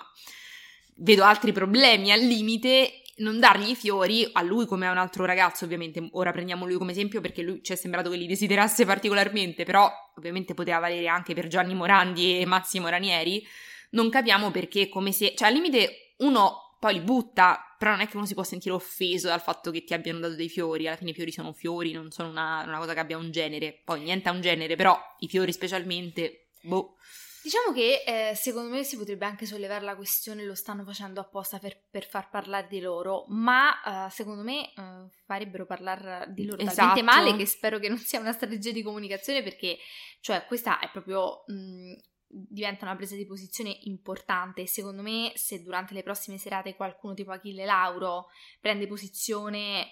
vedo 0.97 1.23
altri 1.23 1.51
problemi 1.51 2.11
al 2.11 2.19
limite, 2.19 3.01
non 3.19 3.39
dargli 3.39 3.69
i 3.69 3.75
fiori 3.75 4.27
a 4.31 4.41
lui 4.41 4.65
come 4.65 4.87
a 4.87 4.91
un 4.91 4.97
altro 4.97 5.25
ragazzo, 5.25 5.65
ovviamente. 5.65 6.07
Ora 6.11 6.31
prendiamo 6.31 6.65
lui 6.65 6.77
come 6.77 6.91
esempio 6.91 7.21
perché 7.21 7.41
lui 7.41 7.61
ci 7.63 7.73
è 7.73 7.75
sembrato 7.75 8.09
che 8.09 8.17
li 8.17 8.27
desiderasse 8.27 8.85
particolarmente, 8.85 9.63
però 9.63 9.89
ovviamente 10.15 10.53
poteva 10.53 10.79
valere 10.79 11.07
anche 11.07 11.33
per 11.33 11.47
Gianni 11.47 11.73
Morandi 11.73 12.39
e 12.39 12.45
Massimo 12.45 12.87
Ranieri. 12.89 13.45
Non 13.91 14.09
capiamo 14.09 14.51
perché, 14.51 14.89
come 14.89 15.11
se, 15.11 15.33
cioè 15.35 15.47
al 15.47 15.53
limite 15.53 16.13
uno 16.17 16.75
poi 16.79 16.93
li 16.93 17.01
butta, 17.01 17.75
però 17.77 17.91
non 17.91 18.01
è 18.01 18.07
che 18.07 18.15
uno 18.15 18.25
si 18.25 18.33
può 18.33 18.43
sentire 18.43 18.73
offeso 18.73 19.27
dal 19.27 19.41
fatto 19.41 19.69
che 19.69 19.83
ti 19.83 19.93
abbiano 19.93 20.19
dato 20.19 20.35
dei 20.35 20.49
fiori. 20.49 20.87
Alla 20.87 20.95
fine 20.95 21.11
i 21.11 21.13
fiori 21.13 21.31
sono 21.31 21.51
fiori, 21.51 21.91
non 21.91 22.09
sono 22.11 22.29
una, 22.29 22.63
una 22.65 22.77
cosa 22.77 22.93
che 22.93 22.99
abbia 22.99 23.17
un 23.17 23.31
genere. 23.31 23.81
Poi 23.83 24.01
niente 24.01 24.29
ha 24.29 24.31
un 24.31 24.41
genere, 24.41 24.75
però 24.75 24.97
i 25.19 25.27
fiori 25.27 25.51
specialmente, 25.51 26.51
boh. 26.61 26.95
Diciamo 27.41 27.73
che 27.73 28.03
eh, 28.05 28.35
secondo 28.35 28.69
me 28.69 28.83
si 28.83 28.97
potrebbe 28.97 29.25
anche 29.25 29.45
sollevare 29.45 29.83
la 29.83 29.95
questione, 29.95 30.43
lo 30.43 30.55
stanno 30.55 30.83
facendo 30.83 31.21
apposta 31.21 31.57
per, 31.59 31.81
per 31.89 32.07
far 32.07 32.29
parlare 32.29 32.67
di 32.67 32.79
loro, 32.79 33.25
ma 33.29 34.07
eh, 34.07 34.09
secondo 34.11 34.43
me 34.43 34.73
eh, 34.73 35.07
farebbero 35.25 35.65
parlare 35.65 36.25
di 36.31 36.45
loro 36.45 36.57
talmente 36.57 36.81
Esatto. 36.81 37.03
male 37.03 37.35
che 37.35 37.45
spero 37.45 37.79
che 37.79 37.89
non 37.89 37.97
sia 37.97 38.19
una 38.19 38.33
strategia 38.33 38.71
di 38.71 38.83
comunicazione 38.83 39.41
perché, 39.41 39.77
cioè, 40.19 40.45
questa 40.45 40.79
è 40.79 40.89
proprio... 40.91 41.43
mh, 41.47 41.93
diventa 42.31 42.85
una 42.85 42.95
presa 42.95 43.15
di 43.15 43.25
posizione 43.25 43.75
importante 43.85 44.61
e 44.61 44.67
secondo 44.67 45.01
me 45.01 45.31
se 45.33 45.63
durante 45.63 45.95
le 45.95 46.03
prossime 46.03 46.37
serate 46.37 46.75
qualcuno 46.75 47.15
tipo 47.15 47.31
Achille 47.31 47.65
Lauro 47.65 48.27
prende 48.59 48.85
posizione 48.85 49.87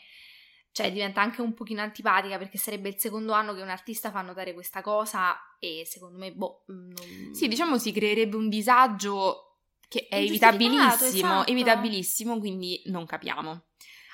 cioè 0.72 0.92
diventa 0.92 1.22
anche 1.22 1.42
un 1.42 1.54
pochino 1.54 1.82
antipatica 1.82 2.38
perché 2.38 2.58
sarebbe 2.58 2.90
il 2.90 3.00
secondo 3.00 3.34
anno 3.34 3.54
che 3.54 3.62
un 3.62 3.70
artista 3.70 4.12
fa 4.12 4.22
notare 4.22 4.54
questa 4.54 4.82
cosa 4.82 5.36
e 5.60 5.84
secondo 5.86 6.18
me 6.18 6.32
boh 6.32 6.64
non... 6.68 7.34
Sì, 7.34 7.48
diciamo 7.48 7.78
si 7.78 7.92
creerebbe 7.92 8.36
un 8.36 8.50
disagio 8.50 9.48
che 9.88 10.08
è 10.10 10.18
evitabilissimo, 10.18 11.08
esatto. 11.08 11.52
evitabilissimo, 11.52 12.40
quindi 12.40 12.82
non 12.86 13.06
capiamo. 13.06 13.64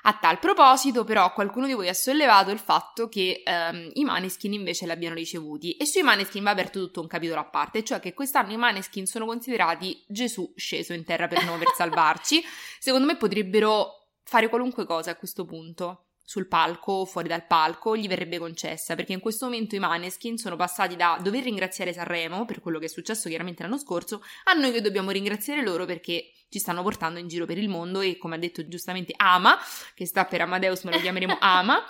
A 0.06 0.18
tal 0.20 0.38
proposito, 0.38 1.06
però, 1.06 1.32
qualcuno 1.32 1.66
di 1.66 1.72
voi 1.72 1.88
ha 1.88 1.94
sollevato 1.94 2.52
il 2.52 2.60
fatto 2.60 3.08
che 3.08 3.42
ehm, 3.46 3.92
i 3.94 4.04
Maneskin 4.04 4.52
invece 4.52 4.86
li 4.86 4.92
abbiano 4.92 5.16
ricevuti 5.16 5.78
e 5.78 5.86
sui 5.86 6.02
Maneskin 6.02 6.44
va 6.44 6.50
aperto 6.50 6.80
tutto 6.80 7.00
un 7.00 7.08
capitolo 7.08 7.40
a 7.40 7.46
parte, 7.46 7.86
cioè 7.86 8.02
che 8.02 8.14
quest'anno 8.14 8.52
i 8.52 8.58
Maneskin 8.58 9.06
sono 9.06 9.26
considerati 9.26 10.04
Gesù 10.10 10.52
sceso 10.58 10.92
in 10.92 11.06
terra 11.06 11.30
per 11.30 11.46
noi 11.46 11.58
per 11.58 11.70
salvarci. 11.74 12.44
Secondo 12.80 13.08
me 13.08 13.16
potrebbero 13.16 14.10
fare 14.24 14.50
qualunque 14.50 14.86
cosa 14.86 15.12
a 15.12 15.16
questo 15.16 15.46
punto. 15.46 16.03
Sul 16.26 16.48
palco, 16.48 17.06
fuori 17.06 17.28
dal 17.28 17.46
palco, 17.46 17.98
gli 17.98 18.08
verrebbe 18.08 18.40
concessa, 18.40 18.96
perché 18.96 19.14
in 19.14 19.20
questo 19.20 19.46
momento 19.46 19.76
i 19.76 19.80
Maneskin 19.80 20.38
sono 20.38 20.56
passati 20.56 20.96
da 20.96 21.20
dover 21.22 21.44
ringraziare 21.44 21.92
Sanremo 21.92 22.46
per 22.46 22.62
quello 22.62 22.80
che 22.80 22.86
è 22.86 22.90
successo 22.90 23.28
chiaramente 23.28 23.62
l'anno 23.62 23.78
scorso, 23.78 24.24
a 24.46 24.54
noi 24.54 24.72
che 24.72 24.82
dobbiamo 24.82 25.12
ringraziare 25.12 25.62
loro 25.62 25.86
perché 25.86 26.32
ci 26.50 26.60
stanno 26.60 26.82
portando 26.82 27.20
in 27.20 27.28
giro 27.28 27.46
per 27.46 27.58
il 27.58 27.68
mondo 27.68 28.00
e 28.00 28.18
come 28.18 28.36
ha 28.36 28.40
detto 28.40 28.68
giustamente 28.68 29.14
Ama, 29.18 29.58
che 29.96 30.06
sta 30.06 30.26
per 30.26 30.42
Amadeus 30.42 30.84
ma 30.84 30.92
lo 30.92 31.00
chiameremo 31.00 31.38
Ama, 31.42 31.84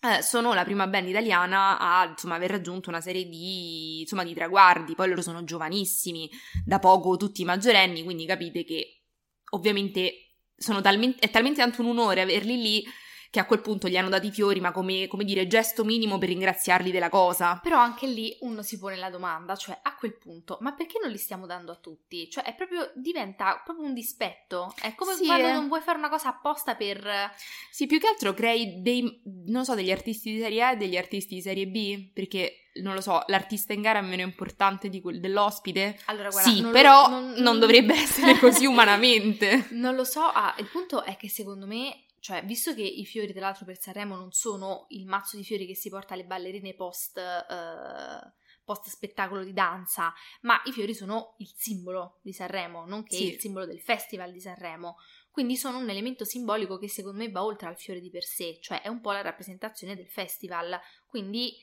eh, 0.00 0.22
sono 0.22 0.54
la 0.54 0.62
prima 0.62 0.86
band 0.86 1.08
italiana 1.08 1.78
a 1.78 2.06
insomma, 2.06 2.36
aver 2.36 2.50
raggiunto 2.50 2.88
una 2.88 3.00
serie 3.00 3.24
di, 3.28 4.00
insomma, 4.00 4.22
di 4.22 4.34
traguardi, 4.34 4.94
poi 4.94 5.08
loro 5.08 5.22
sono 5.22 5.42
giovanissimi, 5.42 6.30
da 6.64 6.78
poco 6.78 7.16
tutti 7.16 7.44
maggiorenni, 7.44 8.04
quindi 8.04 8.24
capite 8.24 8.62
che 8.62 9.02
ovviamente 9.50 10.34
sono 10.56 10.80
talmente, 10.80 11.18
è 11.20 11.30
talmente 11.30 11.60
tanto 11.60 11.82
un 11.82 11.88
onore 11.88 12.20
averli 12.20 12.60
lì 12.60 12.84
che 13.30 13.40
a 13.40 13.44
quel 13.44 13.60
punto 13.60 13.88
gli 13.88 13.96
hanno 13.96 14.08
dati 14.08 14.28
i 14.28 14.32
fiori, 14.32 14.60
ma 14.60 14.72
come, 14.72 15.06
come, 15.06 15.24
dire 15.24 15.46
gesto 15.46 15.84
minimo 15.84 16.18
per 16.18 16.28
ringraziarli 16.28 16.90
della 16.90 17.08
cosa. 17.08 17.58
Però 17.62 17.78
anche 17.78 18.06
lì 18.06 18.36
uno 18.40 18.62
si 18.62 18.78
pone 18.78 18.96
la 18.96 19.10
domanda, 19.10 19.54
cioè 19.56 19.78
a 19.82 19.94
quel 19.96 20.16
punto, 20.16 20.58
ma 20.60 20.72
perché 20.72 20.98
non 21.02 21.10
li 21.10 21.18
stiamo 21.18 21.46
dando 21.46 21.72
a 21.72 21.76
tutti? 21.76 22.30
Cioè 22.30 22.44
è 22.44 22.54
proprio, 22.54 22.90
diventa 22.94 23.60
proprio 23.64 23.86
un 23.86 23.94
dispetto. 23.94 24.72
È 24.80 24.94
come 24.94 25.14
sì, 25.14 25.26
quando 25.26 25.48
eh. 25.48 25.52
non 25.52 25.68
vuoi 25.68 25.80
fare 25.80 25.98
una 25.98 26.08
cosa 26.08 26.28
apposta 26.28 26.74
per... 26.74 27.06
Sì, 27.70 27.86
più 27.86 27.98
che 27.98 28.06
altro 28.06 28.32
crei 28.32 28.80
dei, 28.80 29.22
non 29.46 29.64
so, 29.64 29.74
degli 29.74 29.90
artisti 29.90 30.32
di 30.32 30.40
serie 30.40 30.62
A 30.62 30.72
e 30.72 30.76
degli 30.76 30.96
artisti 30.96 31.34
di 31.34 31.42
serie 31.42 31.66
B, 31.66 32.10
perché 32.12 32.68
non 32.80 32.94
lo 32.94 33.00
so, 33.00 33.22
l'artista 33.26 33.72
in 33.72 33.82
gara 33.82 33.98
è 33.98 34.02
meno 34.02 34.22
importante 34.22 34.88
di 34.88 35.00
quel 35.00 35.20
dell'ospite? 35.20 35.98
Allora, 36.06 36.30
guarda, 36.30 36.50
sì, 36.50 36.62
però 36.62 37.08
lo, 37.08 37.20
non, 37.20 37.32
non, 37.38 37.58
dovrebbe 37.58 37.94
essere 37.98 38.38
così 38.38 38.66
umanamente. 38.66 39.66
Non 39.70 39.94
lo 39.94 40.04
so, 40.04 40.22
ah, 40.22 40.54
il 40.58 40.66
punto 40.66 41.02
è 41.04 41.16
che 41.16 41.28
secondo 41.28 41.66
me 41.66 42.04
cioè, 42.20 42.44
visto 42.44 42.74
che 42.74 42.82
i 42.82 43.04
fiori, 43.04 43.32
tra 43.32 43.40
l'altro, 43.40 43.64
per 43.64 43.78
Sanremo 43.78 44.16
non 44.16 44.32
sono 44.32 44.86
il 44.90 45.06
mazzo 45.06 45.36
di 45.36 45.44
fiori 45.44 45.66
che 45.66 45.74
si 45.74 45.88
porta 45.88 46.14
alle 46.14 46.24
ballerine 46.24 46.74
post, 46.74 47.16
uh, 47.18 48.30
post 48.64 48.88
spettacolo 48.88 49.44
di 49.44 49.52
danza, 49.52 50.12
ma 50.42 50.60
i 50.64 50.72
fiori 50.72 50.94
sono 50.94 51.34
il 51.38 51.50
simbolo 51.54 52.18
di 52.22 52.32
Sanremo, 52.32 52.84
nonché 52.86 53.16
sì. 53.16 53.32
il 53.32 53.40
simbolo 53.40 53.66
del 53.66 53.80
festival 53.80 54.32
di 54.32 54.40
Sanremo. 54.40 54.96
Quindi 55.30 55.56
sono 55.56 55.78
un 55.78 55.88
elemento 55.88 56.24
simbolico 56.24 56.78
che 56.78 56.88
secondo 56.88 57.18
me 57.18 57.30
va 57.30 57.44
oltre 57.44 57.68
al 57.68 57.78
fiore 57.78 58.00
di 58.00 58.10
per 58.10 58.24
sé, 58.24 58.58
cioè 58.60 58.82
è 58.82 58.88
un 58.88 59.00
po' 59.00 59.12
la 59.12 59.22
rappresentazione 59.22 59.94
del 59.94 60.08
festival. 60.08 60.78
Quindi 61.06 61.54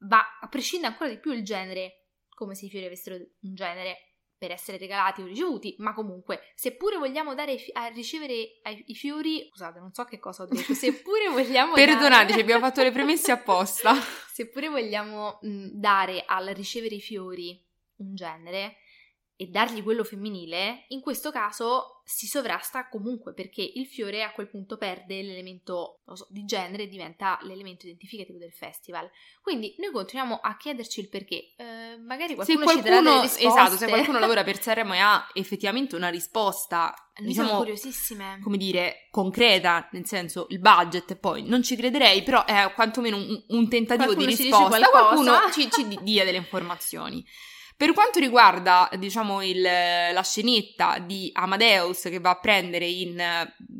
va 0.00 0.38
a 0.40 0.48
prescindere 0.48 0.92
ancora 0.92 1.10
di 1.10 1.18
più 1.18 1.32
il 1.32 1.44
genere, 1.44 2.06
come 2.28 2.54
se 2.54 2.66
i 2.66 2.70
fiori 2.70 2.86
avessero 2.86 3.16
un 3.16 3.54
genere 3.54 4.07
per 4.38 4.52
essere 4.52 4.78
regalati 4.78 5.20
o 5.20 5.26
ricevuti, 5.26 5.74
ma 5.78 5.92
comunque, 5.92 6.40
seppure 6.54 6.96
vogliamo 6.96 7.34
dare 7.34 7.56
a 7.72 7.88
ricevere 7.88 8.60
i 8.86 8.94
fiori, 8.94 9.46
scusate, 9.50 9.80
non 9.80 9.92
so 9.92 10.04
che 10.04 10.18
cosa 10.18 10.44
ho 10.44 10.46
detto, 10.46 10.72
seppure 10.74 11.28
vogliamo 11.28 11.74
Perdonateci, 11.74 12.28
dare... 12.30 12.40
abbiamo 12.40 12.64
fatto 12.64 12.82
le 12.82 12.92
premesse 12.92 13.32
apposta. 13.32 13.94
seppure 14.32 14.68
vogliamo 14.68 15.38
mh, 15.42 15.70
dare 15.72 16.22
al 16.24 16.46
ricevere 16.54 16.94
i 16.94 17.00
fiori 17.00 17.60
un 17.96 18.14
genere 18.14 18.76
e 19.40 19.46
dargli 19.46 19.84
quello 19.84 20.02
femminile, 20.02 20.86
in 20.88 21.00
questo 21.00 21.30
caso 21.30 22.00
si 22.02 22.26
sovrasta 22.26 22.88
comunque 22.88 23.34
perché 23.34 23.62
il 23.62 23.86
fiore 23.86 24.24
a 24.24 24.32
quel 24.32 24.48
punto 24.48 24.76
perde 24.76 25.22
l'elemento 25.22 26.00
so, 26.12 26.26
di 26.28 26.44
genere 26.44 26.84
e 26.84 26.88
diventa 26.88 27.38
l'elemento 27.42 27.86
identificativo 27.86 28.36
del 28.36 28.52
festival. 28.52 29.08
Quindi 29.40 29.76
noi 29.78 29.92
continuiamo 29.92 30.40
a 30.42 30.56
chiederci 30.56 30.98
il 30.98 31.08
perché. 31.08 31.54
Eh, 31.56 31.96
magari 32.04 32.34
qualcuno, 32.34 32.66
se 32.66 32.80
qualcuno 32.80 33.22
Esatto, 33.22 33.76
se 33.76 33.86
qualcuno 33.86 34.18
lavora 34.18 34.42
per 34.42 34.60
Sanremo 34.60 34.94
e 34.94 34.98
ha 34.98 35.28
effettivamente 35.34 35.94
una 35.94 36.08
risposta 36.08 36.92
noi 37.18 37.28
diciamo, 37.28 37.46
siamo 37.46 37.62
curiosissime. 37.62 38.40
Come 38.42 38.56
dire, 38.56 39.06
concreta, 39.12 39.88
nel 39.92 40.06
senso 40.06 40.46
il 40.48 40.58
budget, 40.58 41.14
poi 41.14 41.44
non 41.44 41.62
ci 41.62 41.76
crederei, 41.76 42.24
però 42.24 42.44
è 42.44 42.72
quantomeno 42.74 43.16
un, 43.16 43.44
un 43.46 43.68
tentativo 43.68 44.14
qualcuno 44.14 44.34
di 44.34 44.34
risposta. 44.34 44.88
Qualcuno 44.88 45.32
ci, 45.52 45.70
ci 45.70 45.98
dia 46.02 46.24
delle 46.24 46.38
informazioni. 46.38 47.24
Per 47.78 47.92
quanto 47.92 48.18
riguarda, 48.18 48.90
diciamo, 48.98 49.40
il, 49.40 49.62
la 49.62 50.22
scenetta 50.24 50.98
di 50.98 51.30
Amadeus 51.32 52.08
che 52.10 52.18
va 52.18 52.30
a 52.30 52.40
prendere 52.40 52.86
in 52.86 53.22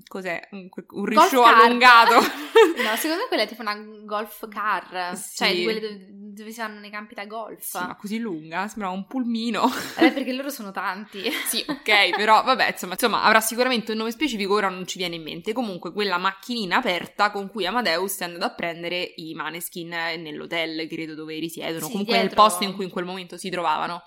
cos'è? 0.07 0.41
Un, 0.53 0.69
un 0.91 1.05
risciò 1.05 1.43
allungato. 1.43 2.15
no, 2.79 2.97
secondo 2.97 3.23
me 3.23 3.27
quella 3.27 3.43
è 3.43 3.49
tipo 3.49 3.63
una 3.63 3.75
golf 4.05 4.47
car, 4.49 5.17
sì. 5.17 5.35
cioè 5.35 5.53
di 5.53 5.65
quelle 5.65 5.81
dove, 5.81 6.07
dove, 6.11 6.53
si 6.53 6.61
vanno 6.61 6.79
nei 6.79 6.91
campi 6.91 7.17
da 7.17 7.27
golf. 7.27 7.61
Sì, 7.61 7.79
ma 7.79 7.97
così 7.97 8.19
lunga, 8.21 8.69
sembrava 8.69 8.95
un 8.95 9.05
pulmino. 9.09 9.69
Eh, 9.97 10.13
perché 10.13 10.33
loro 10.33 10.51
sono 10.51 10.71
tanti. 10.71 11.29
sì, 11.47 11.65
ok, 11.67 12.15
però 12.15 12.45
vabbè, 12.45 12.71
insomma, 12.71 12.93
insomma, 12.93 13.23
avrà 13.25 13.41
sicuramente 13.41 13.91
un 13.91 13.99
nome 13.99 14.13
specifico, 14.13 14.55
ora 14.55 14.69
non 14.69 14.87
ci 14.87 14.99
viene 14.99 15.17
in 15.17 15.25
mente. 15.25 15.53
Comunque, 15.53 15.93
quella 15.93 16.19
macchinina 16.19 16.77
aperta 16.77 17.33
con 17.33 17.51
cui 17.51 17.67
Amadeus 17.67 18.19
è 18.19 18.25
andato 18.27 18.45
a 18.45 18.51
prendere 18.51 19.15
i 19.17 19.35
maneskin 19.35 19.89
nell'hotel, 19.89 20.87
credo, 20.87 21.17
dove 21.17 21.37
risiedono, 21.41 21.87
sì, 21.87 21.91
comunque 21.91 22.15
dietro... 22.15 22.37
nel 22.37 22.49
posto 22.49 22.63
in 22.63 22.75
cui 22.77 22.85
in 22.85 22.91
quel 22.91 23.05
momento 23.05 23.37
si 23.37 23.51
trovavano 23.51 23.88
piacevano. 23.89 24.03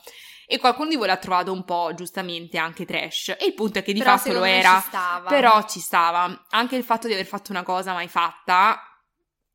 E 0.46 0.60
qualcuno 0.60 0.90
di 0.90 0.98
voi 0.98 1.08
l'ha 1.08 1.18
trovato 1.18 1.52
un 1.52 1.64
po' 1.64 1.94
giustamente 1.96 2.58
anche 2.58 2.86
trash. 2.86 3.30
E 3.30 3.46
il 3.46 3.54
punto 3.54 3.80
è 3.80 3.84
che 3.84 3.94
di 3.94 4.00
però 4.00 4.18
fatto 4.18 4.34
lo 4.34 4.44
era. 4.44 4.82
Ci 4.82 4.90
però 5.28 5.66
ci 5.66 5.80
stava. 5.80 6.46
Anche 6.50 6.76
il 6.76 6.84
fatto 6.84 7.08
di 7.08 7.14
aver 7.14 7.26
fatto 7.26 7.52
una 7.52 7.64
cosa 7.64 7.94
mai 7.94 8.10
fatta 8.10 8.82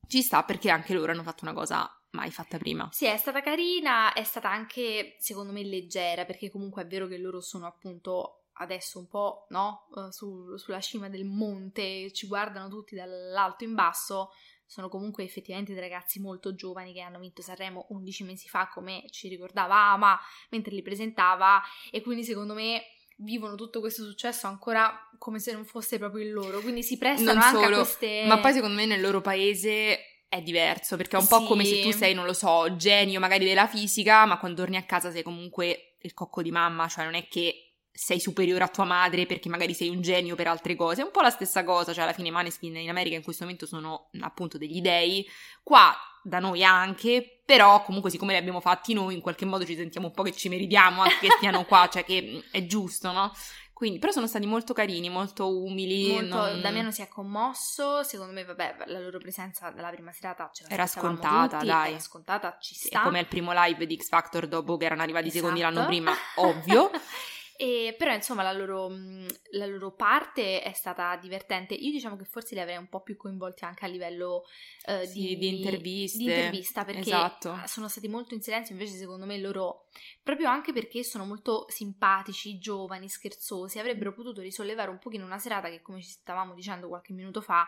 ci 0.09 0.23
sta 0.23 0.43
perché 0.45 0.71
anche 0.71 0.95
loro 0.95 1.13
hanno 1.13 1.23
fatto 1.23 1.45
una 1.45 1.53
cosa 1.53 1.91
mai 2.13 2.31
fatta 2.31 2.57
prima. 2.57 2.89
Sì, 2.93 3.05
è 3.05 3.17
stata 3.19 3.43
carina, 3.43 4.15
è 4.15 4.25
stata 4.25 4.49
anche 4.49 5.17
secondo 5.19 5.53
me 5.53 5.63
leggera 5.63 6.25
perché 6.25 6.51
comunque 6.51 6.83
è 6.83 6.87
vero 6.87 7.07
che 7.07 7.19
loro 7.19 7.43
sono 7.43 7.67
appunto 7.67 8.47
adesso 8.59 8.99
un 8.99 9.07
po', 9.07 9.47
no? 9.51 9.89
Uh, 9.91 10.11
su, 10.11 10.57
sulla 10.57 10.81
cima 10.81 11.11
del 11.11 11.27
monte, 11.27 12.11
ci 12.13 12.27
guardano 12.27 12.71
tutti 12.71 12.95
dall'alto 12.95 13.65
in 13.65 13.75
basso, 13.75 14.31
sono 14.67 14.89
comunque 14.89 15.25
effettivamente 15.25 15.73
dei 15.73 15.81
ragazzi 15.81 16.21
molto 16.21 16.55
giovani 16.55 16.93
che 16.93 17.01
hanno 17.01 17.19
vinto 17.19 17.43
Sanremo 17.43 17.87
11 17.91 18.25
mesi 18.25 18.49
fa, 18.49 18.69
come 18.69 19.05
ci 19.11 19.29
ricordava 19.29 19.93
Ama 19.93 20.19
mentre 20.51 20.75
li 20.75 20.83
presentava, 20.83 21.63
e 21.91 22.03
quindi 22.03 22.25
secondo 22.25 22.55
me 22.55 22.83
vivono 23.19 23.55
tutto 23.55 23.81
questo 23.81 24.05
successo 24.05 24.47
ancora 24.47 25.09
come 25.19 25.39
se 25.39 25.53
non 25.53 25.65
fosse 25.65 25.99
proprio 25.99 26.25
il 26.25 26.33
loro, 26.33 26.61
quindi 26.61 26.83
si 26.83 26.99
prestano 26.99 27.33
non 27.33 27.43
anche 27.43 27.63
solo, 27.63 27.77
a 27.77 27.79
queste... 27.81 28.25
Ma 28.27 28.39
poi 28.41 28.53
secondo 28.53 28.77
me 28.77 28.87
nel 28.87 29.01
loro 29.01 29.21
paese 29.21 30.25
è 30.29 30.43
diverso, 30.43 30.97
perché 30.97 31.17
è 31.17 31.21
un 31.21 31.27
sì. 31.27 31.31
po' 31.31 31.45
come 31.45 31.65
se 31.65 31.81
tu 31.81 31.93
sei, 31.93 32.13
non 32.13 32.27
lo 32.27 32.35
so, 32.35 32.77
genio 32.77 33.21
magari 33.21 33.45
della 33.45 33.67
fisica, 33.67 34.27
ma 34.27 34.39
quando 34.39 34.61
torni 34.61 34.77
a 34.77 34.83
casa 34.83 35.11
sei 35.11 35.23
comunque 35.23 35.97
il 36.03 36.13
cocco 36.13 36.43
di 36.43 36.51
mamma, 36.51 36.89
cioè 36.89 37.05
non 37.05 37.15
è 37.15 37.27
che 37.29 37.66
sei 37.97 38.21
superiore 38.21 38.63
a 38.63 38.69
tua 38.69 38.85
madre 38.85 39.25
perché 39.25 39.49
magari 39.49 39.73
sei 39.73 39.89
un 39.89 40.03
genio 40.03 40.35
per 40.35 40.49
altre 40.49 40.77
cose. 40.77 41.01
È 41.01 41.05
un 41.05 41.11
po' 41.11 41.23
la 41.23 41.31
stessa 41.31 41.65
cosa, 41.65 41.95
cioè 41.95 42.05
alla 42.05 42.13
fine 42.13 42.29
i 42.29 42.31
Maneskin 42.31 42.77
in 42.77 42.91
America 42.91 43.17
in 43.17 43.23
questo 43.23 43.45
momento 43.45 43.67
sono 43.67 44.11
appunto 44.21 44.59
degli 44.59 44.83
dei, 44.83 45.27
qua 45.63 45.95
da 46.23 46.39
noi 46.39 46.63
anche, 46.63 47.41
però 47.45 47.83
comunque 47.83 48.11
siccome 48.11 48.33
li 48.33 48.39
abbiamo 48.39 48.61
fatti 48.61 48.93
noi 48.93 49.15
in 49.15 49.21
qualche 49.21 49.45
modo 49.47 49.65
ci 49.65 49.77
sentiamo 49.77 50.09
un 50.09 50.13
po' 50.13 50.25
che 50.25 50.33
ci 50.33 50.49
meritiamo 50.49 51.03
anche 51.03 51.19
che 51.21 51.31
stiano 51.37 51.65
qua, 51.65 51.89
cioè 51.91 52.05
che 52.05 52.45
è 52.51 52.67
giusto, 52.67 53.13
no? 53.13 53.33
Quindi, 53.73 53.99
però 53.99 54.11
sono 54.11 54.27
stati 54.27 54.47
molto 54.47 54.73
carini, 54.73 55.11
molto 55.11 55.63
umili. 55.63 56.13
Molto, 56.13 56.35
non... 56.35 56.61
Damiano 56.63 56.91
si 56.91 57.03
è 57.03 57.09
commosso, 57.09 58.03
secondo 58.03 58.33
me, 58.33 58.43
vabbè, 58.43 58.77
la 58.87 58.99
loro 58.99 59.19
presenza 59.19 59.69
dalla 59.69 59.91
prima 59.91 60.13
serata 60.13 60.49
ce 60.51 60.65
Era 60.67 60.87
scontata, 60.87 61.59
tutti, 61.59 61.67
dai. 61.67 61.91
Era 61.91 62.01
scontata, 62.01 62.57
ci 62.59 62.75
sta. 62.75 63.01
È 63.01 63.03
come 63.03 63.21
il 63.21 63.27
primo 63.27 63.53
live 63.55 63.87
di 63.87 63.99
X 63.99 64.09
Factor 64.09 64.47
dopo 64.47 64.79
che 64.79 64.87
erano 64.87 65.03
arrivati 65.03 65.27
esatto. 65.27 65.41
secondi 65.41 65.61
l'anno 65.61 65.85
prima, 65.85 66.13
ovvio. 66.37 66.91
E, 67.57 67.95
però 67.97 68.13
insomma 68.13 68.43
la 68.43 68.53
loro, 68.53 68.89
mm, 68.91 69.27
la 69.53 69.67
loro, 69.67 69.93
parte 69.93 70.63
è 70.63 70.73
stata 70.73 71.17
divertente. 71.17 71.75
Io 71.75 71.91
diciamo 71.91 72.17
che 72.17 72.25
forse 72.25 72.55
li 72.55 72.61
avrei 72.61 72.77
un 72.77 72.89
po' 72.89 73.03
più 73.03 73.17
coinvolti 73.17 73.65
anche 73.65 73.85
a 73.85 73.89
livello 73.89 74.45
uh, 74.87 75.07
sì, 75.07 75.21
di, 75.21 75.39
di, 75.39 75.57
interviste. 75.57 76.19
di, 76.19 76.25
intervista 76.25 76.85
perché 76.85 77.01
esatto. 77.01 77.59
sono 77.67 77.89
stati 77.89 78.09
molto 78.09 78.35
in 78.35 78.43
silenzio. 78.43 78.75
Invece, 78.75 78.97
secondo 78.97 79.27
me, 79.27 79.39
loro 79.39 79.89
proprio 80.23 80.49
anche 80.49 80.73
perché 80.73 81.03
sono 81.03 81.25
molto 81.25 81.67
simpatici, 81.69 82.59
giovani, 82.59 83.09
scherzosi, 83.09 83.79
avrebbero 83.79 84.13
potuto 84.13 84.41
risollevare 84.41 84.91
un 84.91 84.99
pochino 84.99 85.25
una 85.25 85.39
serata 85.39 85.69
che, 85.69 85.81
come 85.81 86.03
ci 86.03 86.11
stavamo 86.11 86.55
dicendo 86.55 86.89
qualche 86.89 87.13
minuto 87.13 87.41
fa, 87.41 87.67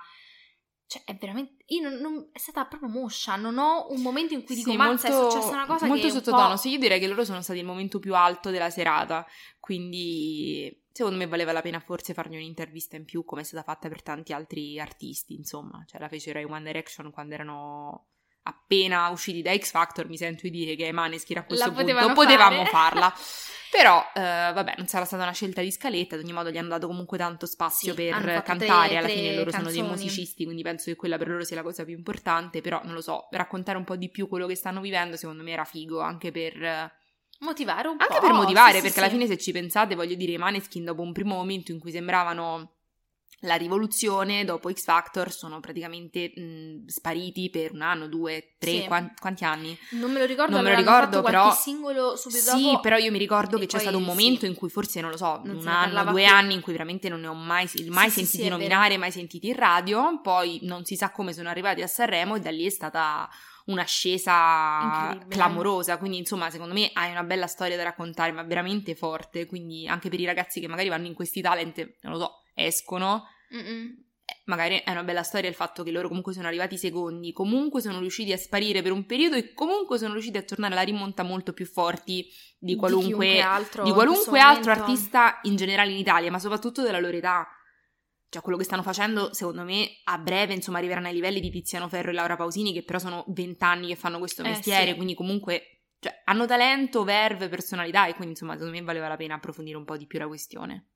cioè, 0.89 1.03
è 1.05 1.15
veramente. 1.17 1.65
Io 1.67 1.83
non, 1.83 2.01
non, 2.01 2.29
è 2.33 2.39
stata 2.39 2.65
proprio 2.65 2.89
moscia. 2.89 3.37
Non 3.37 3.59
ho 3.59 3.93
un 3.93 4.01
momento 4.01 4.33
in 4.33 4.43
cui 4.43 4.55
dico: 4.55 4.71
sì, 4.71 4.77
Mazza, 4.77 5.11
molto, 5.11 5.29
è 5.29 5.31
successa 5.31 5.53
una 5.53 5.67
cosa 5.67 5.87
molto 5.87 6.07
che. 6.07 6.13
Molto 6.13 6.31
sottotono. 6.31 6.57
Sì, 6.57 6.71
io 6.71 6.79
direi 6.79 6.99
che 6.99 7.07
loro 7.07 7.27
sono 7.27 7.43
stati 7.43 7.59
il 7.59 7.67
momento 7.67 7.99
più 7.99 8.15
alto 8.15 8.49
della 8.49 8.71
serata. 8.71 9.27
Quindi, 9.61 10.83
secondo 10.91 11.19
me, 11.19 11.27
valeva 11.27 11.53
la 11.53 11.61
pena 11.61 11.79
forse 11.79 12.15
fargli 12.15 12.37
un'intervista 12.37 12.97
in 12.97 13.05
più, 13.05 13.23
come 13.27 13.43
è 13.43 13.45
stata 13.45 13.63
fatta 13.63 13.89
per 13.89 14.03
tanti 14.03 14.33
altri 14.33 14.81
artisti. 14.81 15.35
Insomma, 15.35 15.85
cioè, 15.87 16.01
la 16.01 16.09
fecero 16.09 16.41
i 16.41 16.45
One 16.45 16.65
Direction 16.65 17.11
quando 17.11 17.35
erano 17.35 18.07
appena 18.49 19.09
usciti 19.09 19.43
da 19.43 19.57
X 19.57 19.71
Factor. 19.71 20.09
Mi 20.09 20.17
sento 20.17 20.43
di 20.43 20.51
dire 20.51 20.75
che 20.75 20.87
ai 20.87 20.93
Maneskin 20.93 21.39
a 21.39 21.45
questo 21.45 21.71
punto 21.71 22.13
potevamo 22.15 22.65
farla. 22.65 23.13
Però, 23.71 24.03
eh, 24.15 24.21
vabbè, 24.21 24.75
non 24.79 24.87
sarà 24.87 25.05
stata 25.05 25.25
una 25.25 25.33
scelta 25.33 25.61
di 25.61 25.71
scaletta, 25.71 26.15
ad 26.15 26.23
ogni 26.23 26.33
modo 26.33 26.51
gli 26.51 26.57
hanno 26.57 26.69
dato 26.69 26.87
comunque 26.87 27.19
tanto 27.19 27.45
spazio 27.45 27.95
sì, 27.95 27.97
per 28.03 28.43
cantare, 28.43 28.89
tre, 28.89 28.97
alla 28.97 29.09
fine 29.09 29.35
loro 29.35 29.51
canzoni. 29.51 29.75
sono 29.75 29.87
dei 29.89 29.97
musicisti, 29.97 30.45
quindi 30.45 30.63
penso 30.63 30.85
che 30.87 30.97
quella 30.97 31.19
per 31.19 31.29
loro 31.29 31.45
sia 31.45 31.57
la 31.57 31.63
cosa 31.63 31.85
più 31.85 31.95
importante, 31.95 32.63
però 32.63 32.81
non 32.85 32.95
lo 32.95 33.03
so, 33.03 33.29
raccontare 33.31 33.77
un 33.77 33.85
po' 33.85 33.97
di 33.97 34.09
più 34.09 34.27
quello 34.27 34.47
che 34.47 34.55
stanno 34.55 34.81
vivendo 34.81 35.17
secondo 35.17 35.43
me 35.43 35.53
era 35.53 35.65
figo, 35.65 36.01
anche 36.01 36.31
per... 36.31 36.97
Motivare 37.41 37.87
un 37.87 37.97
anche 38.01 38.07
po'. 38.07 38.15
Anche 38.15 38.27
per 38.27 38.35
motivare, 38.35 38.75
sì, 38.77 38.81
perché 38.81 38.91
sì, 38.95 38.99
alla 38.99 39.09
fine 39.11 39.27
se 39.27 39.37
ci 39.37 39.53
pensate, 39.53 39.95
voglio 39.95 40.15
dire, 40.15 40.33
i 40.33 40.39
Maneskin 40.39 40.85
dopo 40.85 41.03
un 41.03 41.13
primo 41.13 41.37
momento 41.37 41.71
in 41.71 41.79
cui 41.79 41.93
sembravano 41.93 42.78
la 43.43 43.55
rivoluzione 43.55 44.45
dopo 44.45 44.73
X 44.73 44.83
Factor 44.83 45.31
sono 45.31 45.61
praticamente 45.61 46.33
mh, 46.35 46.87
spariti 46.87 47.51
per 47.51 47.73
un 47.73 47.83
anno, 47.83 48.09
due, 48.09 48.55
tre, 48.59 48.81
sì. 48.81 48.85
quanti, 48.87 49.15
quanti, 49.21 49.45
anni? 49.45 49.79
Non 49.91 50.11
me 50.11 50.19
lo 50.19 50.25
ricordo, 50.25 50.57
non 50.57 50.65
me 50.65 50.71
lo 50.71 50.77
ricordo 50.77 51.23
però 51.23 51.53
singolo 51.55 52.17
subito 52.17 52.51
Sì, 52.57 52.65
dopo, 52.65 52.81
però 52.81 52.97
io 52.97 53.11
mi 53.13 53.19
ricordo 53.19 53.59
che 53.59 53.67
c'è 53.67 53.79
stato 53.79 53.97
un 53.97 54.05
momento 54.05 54.41
sì. 54.41 54.47
in 54.47 54.55
cui 54.55 54.69
forse 54.69 55.01
non 55.01 55.11
lo 55.11 55.17
so, 55.17 55.41
non 55.45 55.57
un 55.57 55.67
anno, 55.69 56.11
due 56.11 56.25
più. 56.25 56.33
anni 56.33 56.55
in 56.55 56.61
cui 56.61 56.73
veramente 56.73 57.09
non 57.09 57.21
ne 57.21 57.29
ho 57.29 57.35
mai, 57.35 57.69
mai 57.89 58.11
sentiti 58.11 58.49
nominare, 58.49 58.97
mai 58.97 59.13
sentiti 59.13 59.49
in 59.49 59.57
radio, 59.57 60.21
poi 60.21 60.59
non 60.63 60.85
si 60.85 60.97
sa 60.97 61.11
come 61.11 61.33
sono 61.33 61.49
arrivati 61.49 61.83
a 61.83 61.87
Sanremo 61.87 62.35
e 62.35 62.41
da 62.41 62.51
lì 62.51 62.67
è 62.67 62.71
stata 62.71 63.29
un'ascesa 63.67 65.27
clamorosa. 65.29 65.99
Quindi, 65.99 66.19
insomma, 66.19 66.51
secondo 66.51 66.75
me 66.75 66.91
hai 66.95 67.11
una 67.11 67.23
bella 67.23 67.47
storia 67.47 67.77
da 67.77 67.85
raccontare, 67.85 68.33
ma 68.33 68.43
veramente 68.43 68.95
forte. 68.95 69.47
Quindi, 69.47 69.87
anche 69.87 70.09
per 70.09 70.21
i 70.21 70.25
ragazzi 70.25 70.61
che 70.61 70.69
magari 70.69 70.89
vanno 70.89 71.07
in 71.07 71.15
questi 71.15 71.41
talent, 71.41 71.97
non 72.03 72.13
lo 72.13 72.19
so, 72.19 72.43
escono. 72.59 73.25
Mm-mm. 73.55 74.05
magari 74.45 74.83
è 74.85 74.91
una 74.91 75.05
bella 75.05 75.23
storia 75.23 75.49
il 75.49 75.55
fatto 75.55 75.83
che 75.83 75.91
loro 75.91 76.09
comunque 76.09 76.35
sono 76.35 76.49
arrivati 76.49 76.77
secondi, 76.77 77.33
comunque 77.33 77.81
sono 77.81 77.99
riusciti 77.99 78.31
a 78.33 78.37
sparire 78.37 78.83
per 78.83 78.93
un 78.93 79.07
periodo 79.07 79.37
e 79.37 79.55
comunque 79.55 79.97
sono 79.97 80.13
riusciti 80.13 80.37
a 80.37 80.43
tornare 80.43 80.75
alla 80.75 80.83
rimonta 80.83 81.23
molto 81.23 81.55
più 81.55 81.65
forti 81.65 82.27
di 82.59 82.77
qualunque, 82.77 83.33
di 83.33 83.41
altro, 83.41 83.85
di 83.85 83.91
qualunque 83.91 84.39
altro 84.41 84.73
artista 84.73 85.39
in 85.45 85.57
generale 85.57 85.93
in 85.93 85.97
Italia, 85.97 86.31
ma 86.31 86.39
soprattutto 86.39 86.83
della 86.83 87.01
loro 87.01 87.17
età. 87.17 87.47
Cioè, 88.31 88.43
quello 88.43 88.59
che 88.59 88.65
stanno 88.65 88.83
facendo, 88.83 89.33
secondo 89.33 89.63
me, 89.63 89.89
a 90.05 90.19
breve, 90.19 90.53
insomma, 90.53 90.77
arriveranno 90.77 91.07
ai 91.07 91.15
livelli 91.15 91.41
di 91.41 91.49
Tiziano 91.51 91.89
Ferro 91.89 92.11
e 92.11 92.13
Laura 92.13 92.37
Pausini, 92.37 92.75
che 92.75 92.83
però 92.83 92.99
sono 92.99 93.25
vent'anni 93.29 93.87
che 93.87 93.97
fanno 93.97 94.19
questo 94.19 94.43
mestiere, 94.43 94.85
eh, 94.85 94.91
sì. 94.91 94.95
quindi 94.97 95.15
comunque 95.15 95.85
cioè, 95.99 96.21
hanno 96.25 96.45
talento, 96.45 97.05
verve, 97.05 97.49
personalità 97.49 98.07
e 98.07 98.11
quindi, 98.11 98.33
insomma, 98.33 98.53
secondo 98.53 98.77
me 98.77 98.83
valeva 98.83 99.09
la 99.09 99.17
pena 99.17 99.37
approfondire 99.37 99.79
un 99.79 99.85
po' 99.85 99.97
di 99.97 100.07
più 100.07 100.19
la 100.19 100.27
questione. 100.27 100.91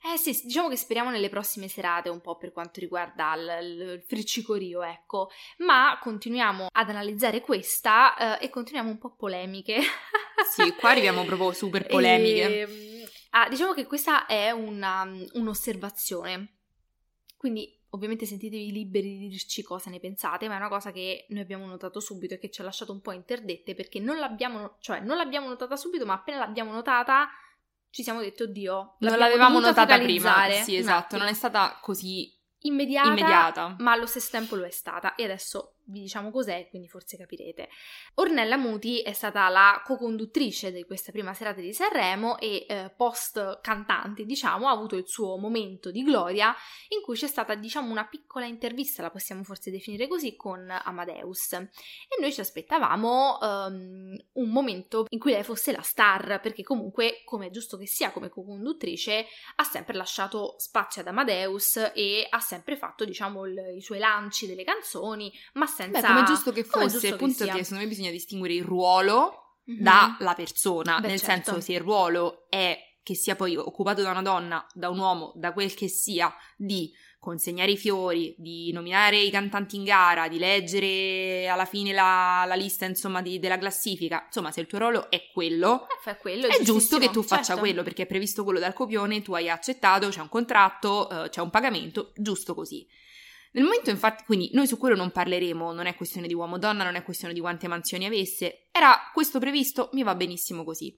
Eh 0.00 0.16
sì, 0.16 0.40
diciamo 0.44 0.68
che 0.68 0.76
speriamo 0.76 1.10
nelle 1.10 1.28
prossime 1.28 1.68
serate 1.68 2.08
un 2.08 2.20
po' 2.20 2.36
per 2.36 2.52
quanto 2.52 2.80
riguarda 2.80 3.34
il, 3.34 3.42
il 3.42 4.04
friccicorio, 4.06 4.82
ecco, 4.82 5.30
ma 5.58 5.98
continuiamo 6.00 6.68
ad 6.70 6.88
analizzare 6.88 7.40
questa 7.40 8.38
eh, 8.38 8.46
e 8.46 8.50
continuiamo 8.50 8.90
un 8.90 8.98
po' 8.98 9.14
polemiche. 9.16 9.80
sì, 10.50 10.72
qua 10.74 10.90
arriviamo 10.90 11.24
proprio 11.24 11.52
super 11.52 11.86
polemiche. 11.86 12.46
E, 12.46 12.60
ehm, 12.60 12.98
Ah, 13.30 13.48
diciamo 13.48 13.74
che 13.74 13.86
questa 13.86 14.26
è 14.26 14.50
una, 14.50 15.06
un'osservazione, 15.34 16.56
quindi 17.36 17.78
ovviamente 17.90 18.24
sentitevi 18.24 18.72
liberi 18.72 19.18
di 19.18 19.28
dirci 19.28 19.62
cosa 19.62 19.90
ne 19.90 20.00
pensate, 20.00 20.48
ma 20.48 20.54
è 20.54 20.56
una 20.56 20.68
cosa 20.68 20.92
che 20.92 21.26
noi 21.28 21.42
abbiamo 21.42 21.66
notato 21.66 22.00
subito 22.00 22.34
e 22.34 22.38
che 22.38 22.50
ci 22.50 22.62
ha 22.62 22.64
lasciato 22.64 22.92
un 22.92 23.00
po' 23.00 23.12
interdette 23.12 23.74
perché 23.74 24.00
non 24.00 24.18
l'abbiamo, 24.18 24.76
cioè 24.80 25.00
non 25.00 25.18
l'abbiamo 25.18 25.48
notata 25.48 25.76
subito, 25.76 26.06
ma 26.06 26.14
appena 26.14 26.38
l'abbiamo 26.38 26.72
notata 26.72 27.28
ci 27.90 28.02
siamo 28.02 28.20
detto, 28.20 28.44
oddio, 28.44 28.96
non 29.00 29.18
l'avevamo 29.18 29.60
notata 29.60 29.98
prima. 29.98 30.48
Sì, 30.62 30.76
esatto, 30.76 31.16
non 31.16 31.26
è 31.26 31.34
stata 31.34 31.78
così 31.80 32.36
immediata, 32.60 33.08
immediata, 33.08 33.76
ma 33.78 33.92
allo 33.92 34.06
stesso 34.06 34.28
tempo 34.30 34.56
lo 34.56 34.64
è 34.64 34.70
stata. 34.70 35.14
E 35.14 35.24
adesso 35.24 35.77
vi 35.88 36.00
diciamo 36.00 36.30
cos'è, 36.30 36.68
quindi 36.68 36.88
forse 36.88 37.16
capirete. 37.16 37.68
Ornella 38.14 38.56
Muti 38.56 39.00
è 39.00 39.12
stata 39.12 39.48
la 39.48 39.82
co-conduttrice 39.84 40.72
di 40.72 40.84
questa 40.84 41.12
prima 41.12 41.34
serata 41.34 41.60
di 41.60 41.72
Sanremo 41.72 42.38
e 42.38 42.66
eh, 42.68 42.92
post 42.96 43.60
cantante, 43.60 44.24
diciamo, 44.24 44.68
ha 44.68 44.70
avuto 44.70 44.96
il 44.96 45.06
suo 45.06 45.36
momento 45.36 45.90
di 45.90 46.02
gloria 46.02 46.54
in 46.88 47.02
cui 47.02 47.16
c'è 47.16 47.26
stata, 47.26 47.54
diciamo, 47.54 47.90
una 47.90 48.06
piccola 48.06 48.46
intervista, 48.46 49.02
la 49.02 49.10
possiamo 49.10 49.42
forse 49.44 49.70
definire 49.70 50.06
così, 50.06 50.36
con 50.36 50.68
Amadeus. 50.70 51.52
E 51.52 51.68
noi 52.20 52.32
ci 52.32 52.40
aspettavamo 52.40 53.38
um, 53.40 54.16
un 54.32 54.50
momento 54.50 55.06
in 55.08 55.18
cui 55.18 55.32
lei 55.32 55.42
fosse 55.42 55.72
la 55.72 55.82
star, 55.82 56.40
perché 56.40 56.62
comunque, 56.62 57.22
come 57.24 57.46
è 57.46 57.50
giusto 57.50 57.76
che 57.76 57.86
sia 57.86 58.12
come 58.12 58.28
co-conduttrice, 58.28 59.26
ha 59.56 59.64
sempre 59.64 59.96
lasciato 59.96 60.54
spazio 60.58 61.00
ad 61.00 61.08
Amadeus 61.08 61.92
e 61.94 62.26
ha 62.28 62.40
sempre 62.40 62.76
fatto, 62.76 63.04
diciamo, 63.04 63.46
il, 63.46 63.74
i 63.76 63.80
suoi 63.80 63.98
lanci 63.98 64.46
delle 64.46 64.64
canzoni, 64.64 65.32
ma 65.54 65.66
senza... 65.78 66.00
Beh, 66.00 66.06
come 66.06 66.20
è 66.20 66.24
giusto 66.24 66.52
che 66.52 66.64
fosse, 66.64 66.88
giusto 66.88 67.06
il 67.06 67.16
punto 67.16 67.44
che 67.44 67.50
che 67.52 67.62
secondo 67.62 67.84
me 67.84 67.88
bisogna 67.88 68.10
distinguere 68.10 68.54
il 68.54 68.64
ruolo 68.64 69.60
mm-hmm. 69.70 69.82
dalla 69.82 70.34
persona, 70.34 70.98
Beh, 70.98 71.08
nel 71.08 71.20
certo. 71.20 71.50
senso 71.50 71.60
se 71.60 71.72
il 71.72 71.80
ruolo 71.80 72.46
è 72.48 72.76
che 73.02 73.14
sia 73.14 73.36
poi 73.36 73.56
occupato 73.56 74.02
da 74.02 74.10
una 74.10 74.22
donna, 74.22 74.66
da 74.74 74.90
un 74.90 74.98
uomo, 74.98 75.32
da 75.36 75.52
quel 75.52 75.72
che 75.72 75.88
sia, 75.88 76.34
di 76.56 76.92
consegnare 77.18 77.72
i 77.72 77.76
fiori, 77.76 78.34
di 78.38 78.70
nominare 78.72 79.18
i 79.18 79.30
cantanti 79.30 79.76
in 79.76 79.84
gara, 79.84 80.28
di 80.28 80.38
leggere 80.38 81.48
alla 81.48 81.64
fine 81.64 81.92
la, 81.92 82.44
la 82.46 82.54
lista 82.54 82.84
insomma 82.84 83.22
di, 83.22 83.38
della 83.38 83.58
classifica, 83.58 84.24
insomma 84.26 84.52
se 84.52 84.60
il 84.60 84.66
tuo 84.66 84.78
ruolo 84.78 85.10
è 85.10 85.30
quello, 85.32 85.86
eh, 86.04 86.16
quello 86.18 86.46
è 86.46 86.62
giusto 86.62 86.98
che 86.98 87.10
tu 87.10 87.22
faccia 87.22 87.44
certo. 87.44 87.60
quello 87.60 87.82
perché 87.82 88.02
è 88.02 88.06
previsto 88.06 88.44
quello 88.44 88.58
dal 88.58 88.74
copione, 88.74 89.22
tu 89.22 89.32
hai 89.32 89.48
accettato, 89.48 90.08
c'è 90.08 90.20
un 90.20 90.28
contratto, 90.28 91.08
uh, 91.10 91.28
c'è 91.28 91.40
un 91.40 91.50
pagamento, 91.50 92.12
giusto 92.14 92.54
così. 92.54 92.86
Nel 93.52 93.64
momento 93.64 93.90
infatti, 93.90 94.24
quindi 94.24 94.50
noi 94.52 94.66
su 94.66 94.76
quello 94.76 94.96
non 94.96 95.10
parleremo, 95.10 95.72
non 95.72 95.86
è 95.86 95.94
questione 95.94 96.26
di 96.26 96.34
uomo-donna, 96.34 96.84
non 96.84 96.94
è 96.94 97.02
questione 97.02 97.32
di 97.32 97.40
quante 97.40 97.68
mansioni 97.68 98.04
avesse, 98.04 98.68
era 98.72 99.10
questo 99.12 99.38
previsto, 99.38 99.88
mi 99.92 100.02
va 100.02 100.14
benissimo 100.14 100.64
così. 100.64 100.94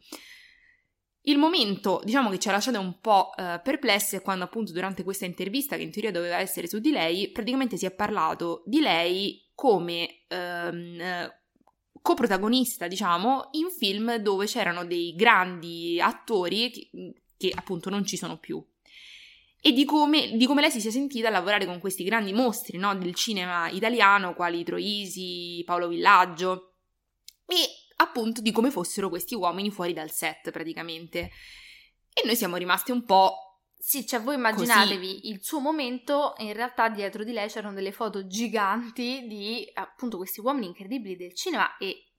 Il 1.22 1.36
momento, 1.36 2.00
diciamo 2.02 2.30
che 2.30 2.38
ci 2.38 2.48
ha 2.48 2.52
lasciato 2.52 2.80
un 2.80 2.98
po' 2.98 3.32
eh, 3.36 3.60
perplessi 3.62 4.16
è 4.16 4.22
quando 4.22 4.44
appunto 4.44 4.72
durante 4.72 5.04
questa 5.04 5.26
intervista, 5.26 5.76
che 5.76 5.82
in 5.82 5.90
teoria 5.90 6.10
doveva 6.10 6.38
essere 6.38 6.66
su 6.66 6.78
di 6.78 6.90
lei, 6.90 7.30
praticamente 7.30 7.76
si 7.76 7.84
è 7.86 7.90
parlato 7.90 8.62
di 8.64 8.80
lei 8.80 9.50
come 9.54 10.24
ehm, 10.28 11.00
eh, 11.00 11.40
coprotagonista, 12.00 12.88
diciamo, 12.88 13.50
in 13.52 13.68
film 13.68 14.16
dove 14.16 14.46
c'erano 14.46 14.86
dei 14.86 15.14
grandi 15.14 16.00
attori 16.00 16.70
che, 16.70 16.90
che 17.36 17.52
appunto 17.54 17.90
non 17.90 18.04
ci 18.06 18.16
sono 18.16 18.38
più 18.38 18.64
e 19.62 19.72
di 19.72 19.84
come, 19.84 20.36
di 20.36 20.46
come, 20.46 20.62
lei 20.62 20.70
si 20.70 20.80
sia 20.80 20.90
sentita 20.90 21.28
a 21.28 21.30
lavorare 21.30 21.66
con 21.66 21.78
questi 21.80 22.02
grandi 22.02 22.32
mostri 22.32 22.78
no, 22.78 22.96
del 22.96 23.14
cinema 23.14 23.68
italiano, 23.68 24.34
quali 24.34 24.64
Troisi, 24.64 25.62
Paolo 25.66 25.88
Villaggio, 25.88 26.76
e 27.46 27.56
appunto 27.96 28.40
di 28.40 28.52
come 28.52 28.70
fossero 28.70 29.10
questi 29.10 29.34
uomini 29.34 29.70
fuori 29.70 29.92
dal 29.92 30.10
set 30.10 30.50
praticamente. 30.50 31.30
E 32.12 32.22
noi 32.24 32.36
siamo 32.36 32.56
rimasti 32.56 32.90
un 32.90 33.04
po'... 33.04 33.34
Sì, 33.76 34.06
cioè 34.06 34.20
voi 34.20 34.34
immaginatevi 34.34 35.20
così. 35.20 35.28
il 35.28 35.42
suo 35.42 35.58
momento 35.58 36.36
e 36.36 36.44
in 36.44 36.52
realtà 36.52 36.88
dietro 36.88 37.24
di 37.24 37.32
lei 37.32 37.48
c'erano 37.48 37.74
delle 37.74 37.92
foto 37.92 38.26
giganti 38.26 39.26
di 39.26 39.66
appunto 39.72 40.18
questi 40.18 40.40
uomini 40.40 40.66
incredibili 40.66 41.16
del 41.16 41.34
cinema 41.34 41.78
e 41.78 42.09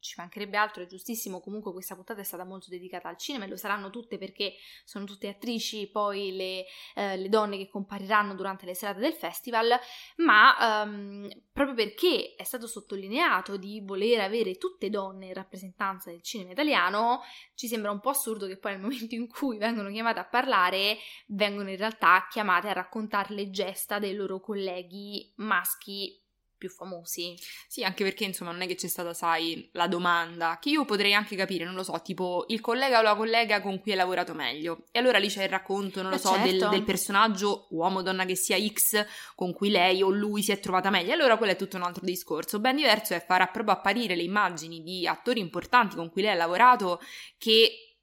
ci 0.00 0.14
mancherebbe 0.16 0.56
altro, 0.56 0.82
è 0.82 0.86
giustissimo, 0.86 1.40
comunque 1.40 1.72
questa 1.72 1.94
puntata 1.94 2.20
è 2.20 2.24
stata 2.24 2.44
molto 2.44 2.66
dedicata 2.68 3.08
al 3.08 3.16
cinema 3.16 3.44
e 3.44 3.48
lo 3.48 3.56
saranno 3.56 3.90
tutte 3.90 4.18
perché 4.18 4.54
sono 4.84 5.04
tutte 5.04 5.28
attrici, 5.28 5.88
poi 5.90 6.34
le, 6.34 6.64
eh, 6.94 7.16
le 7.16 7.28
donne 7.28 7.56
che 7.58 7.68
compariranno 7.68 8.34
durante 8.34 8.66
le 8.66 8.74
serate 8.74 9.00
del 9.00 9.12
festival, 9.12 9.78
ma 10.16 10.82
um, 10.84 11.28
proprio 11.52 11.74
perché 11.74 12.34
è 12.36 12.44
stato 12.44 12.66
sottolineato 12.66 13.56
di 13.56 13.82
voler 13.84 14.20
avere 14.20 14.56
tutte 14.56 14.90
donne 14.90 15.26
in 15.26 15.34
rappresentanza 15.34 16.10
del 16.10 16.22
cinema 16.22 16.52
italiano, 16.52 17.20
ci 17.54 17.68
sembra 17.68 17.90
un 17.90 18.00
po' 18.00 18.10
assurdo 18.10 18.46
che 18.46 18.56
poi 18.56 18.72
nel 18.72 18.80
momento 18.80 19.14
in 19.14 19.28
cui 19.28 19.58
vengono 19.58 19.90
chiamate 19.90 20.18
a 20.18 20.24
parlare, 20.24 20.96
vengono 21.26 21.70
in 21.70 21.76
realtà 21.76 22.26
chiamate 22.30 22.68
a 22.68 22.72
raccontare 22.72 23.34
le 23.34 23.50
gesta 23.50 23.98
dei 23.98 24.14
loro 24.14 24.40
colleghi 24.40 25.32
maschi 25.36 26.18
più 26.60 26.68
famosi. 26.68 27.34
Sì, 27.66 27.82
anche 27.82 28.04
perché 28.04 28.24
insomma 28.24 28.52
non 28.52 28.60
è 28.60 28.66
che 28.66 28.74
c'è 28.74 28.86
stata, 28.86 29.14
sai, 29.14 29.70
la 29.72 29.88
domanda, 29.88 30.58
che 30.60 30.68
io 30.68 30.84
potrei 30.84 31.14
anche 31.14 31.34
capire, 31.34 31.64
non 31.64 31.74
lo 31.74 31.82
so, 31.82 31.98
tipo 32.02 32.44
il 32.48 32.60
collega 32.60 32.98
o 32.98 33.02
la 33.02 33.16
collega 33.16 33.62
con 33.62 33.80
cui 33.80 33.92
hai 33.92 33.96
lavorato 33.96 34.34
meglio. 34.34 34.84
E 34.92 34.98
allora 34.98 35.16
lì 35.16 35.28
c'è 35.28 35.44
il 35.44 35.48
racconto, 35.48 36.02
non 36.02 36.10
lo 36.10 36.16
eh 36.16 36.20
so, 36.20 36.34
certo. 36.34 36.50
del, 36.50 36.68
del, 36.68 36.84
personaggio, 36.84 37.66
uomo 37.70 38.00
o 38.00 38.02
donna 38.02 38.26
che 38.26 38.36
sia 38.36 38.58
X, 38.58 39.04
con 39.34 39.54
cui 39.54 39.70
lei 39.70 40.02
o 40.02 40.10
lui 40.10 40.42
si 40.42 40.52
è 40.52 40.60
trovata 40.60 40.90
meglio. 40.90 41.14
Allora 41.14 41.38
quello 41.38 41.52
è 41.52 41.56
tutto 41.56 41.76
un 41.76 41.82
altro 41.82 42.04
discorso. 42.04 42.60
Ben 42.60 42.76
diverso 42.76 43.14
è 43.14 43.24
far 43.24 43.50
proprio 43.50 43.74
apparire 43.74 44.14
le 44.14 44.22
immagini 44.22 44.82
di 44.82 45.06
attori 45.06 45.40
importanti 45.40 45.96
con 45.96 46.10
cui 46.10 46.20
lei 46.20 46.32
ha 46.32 46.36
lavorato 46.36 47.00
che 47.38 47.96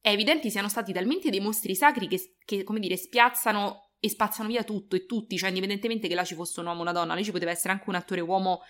è 0.00 0.08
evidente 0.08 0.50
siano 0.50 0.68
stati 0.68 0.92
talmente 0.92 1.30
dei 1.30 1.40
mostri 1.40 1.76
sacri 1.76 2.08
che, 2.08 2.36
che 2.44 2.64
come 2.64 2.80
dire, 2.80 2.96
spiazzano 2.96 3.89
e 4.00 4.08
spazzano 4.08 4.48
via 4.48 4.64
tutto 4.64 4.96
e 4.96 5.06
tutti, 5.06 5.36
cioè 5.36 5.48
indipendentemente 5.48 6.08
che 6.08 6.14
là 6.14 6.24
ci 6.24 6.34
fosse 6.34 6.60
un 6.60 6.66
uomo 6.66 6.80
o 6.80 6.82
una 6.82 6.92
donna, 6.92 7.14
lì 7.14 7.22
ci 7.22 7.30
poteva 7.30 7.50
essere 7.50 7.72
anche 7.72 7.88
un 7.88 7.94
attore 7.94 8.20
uomo 8.20 8.62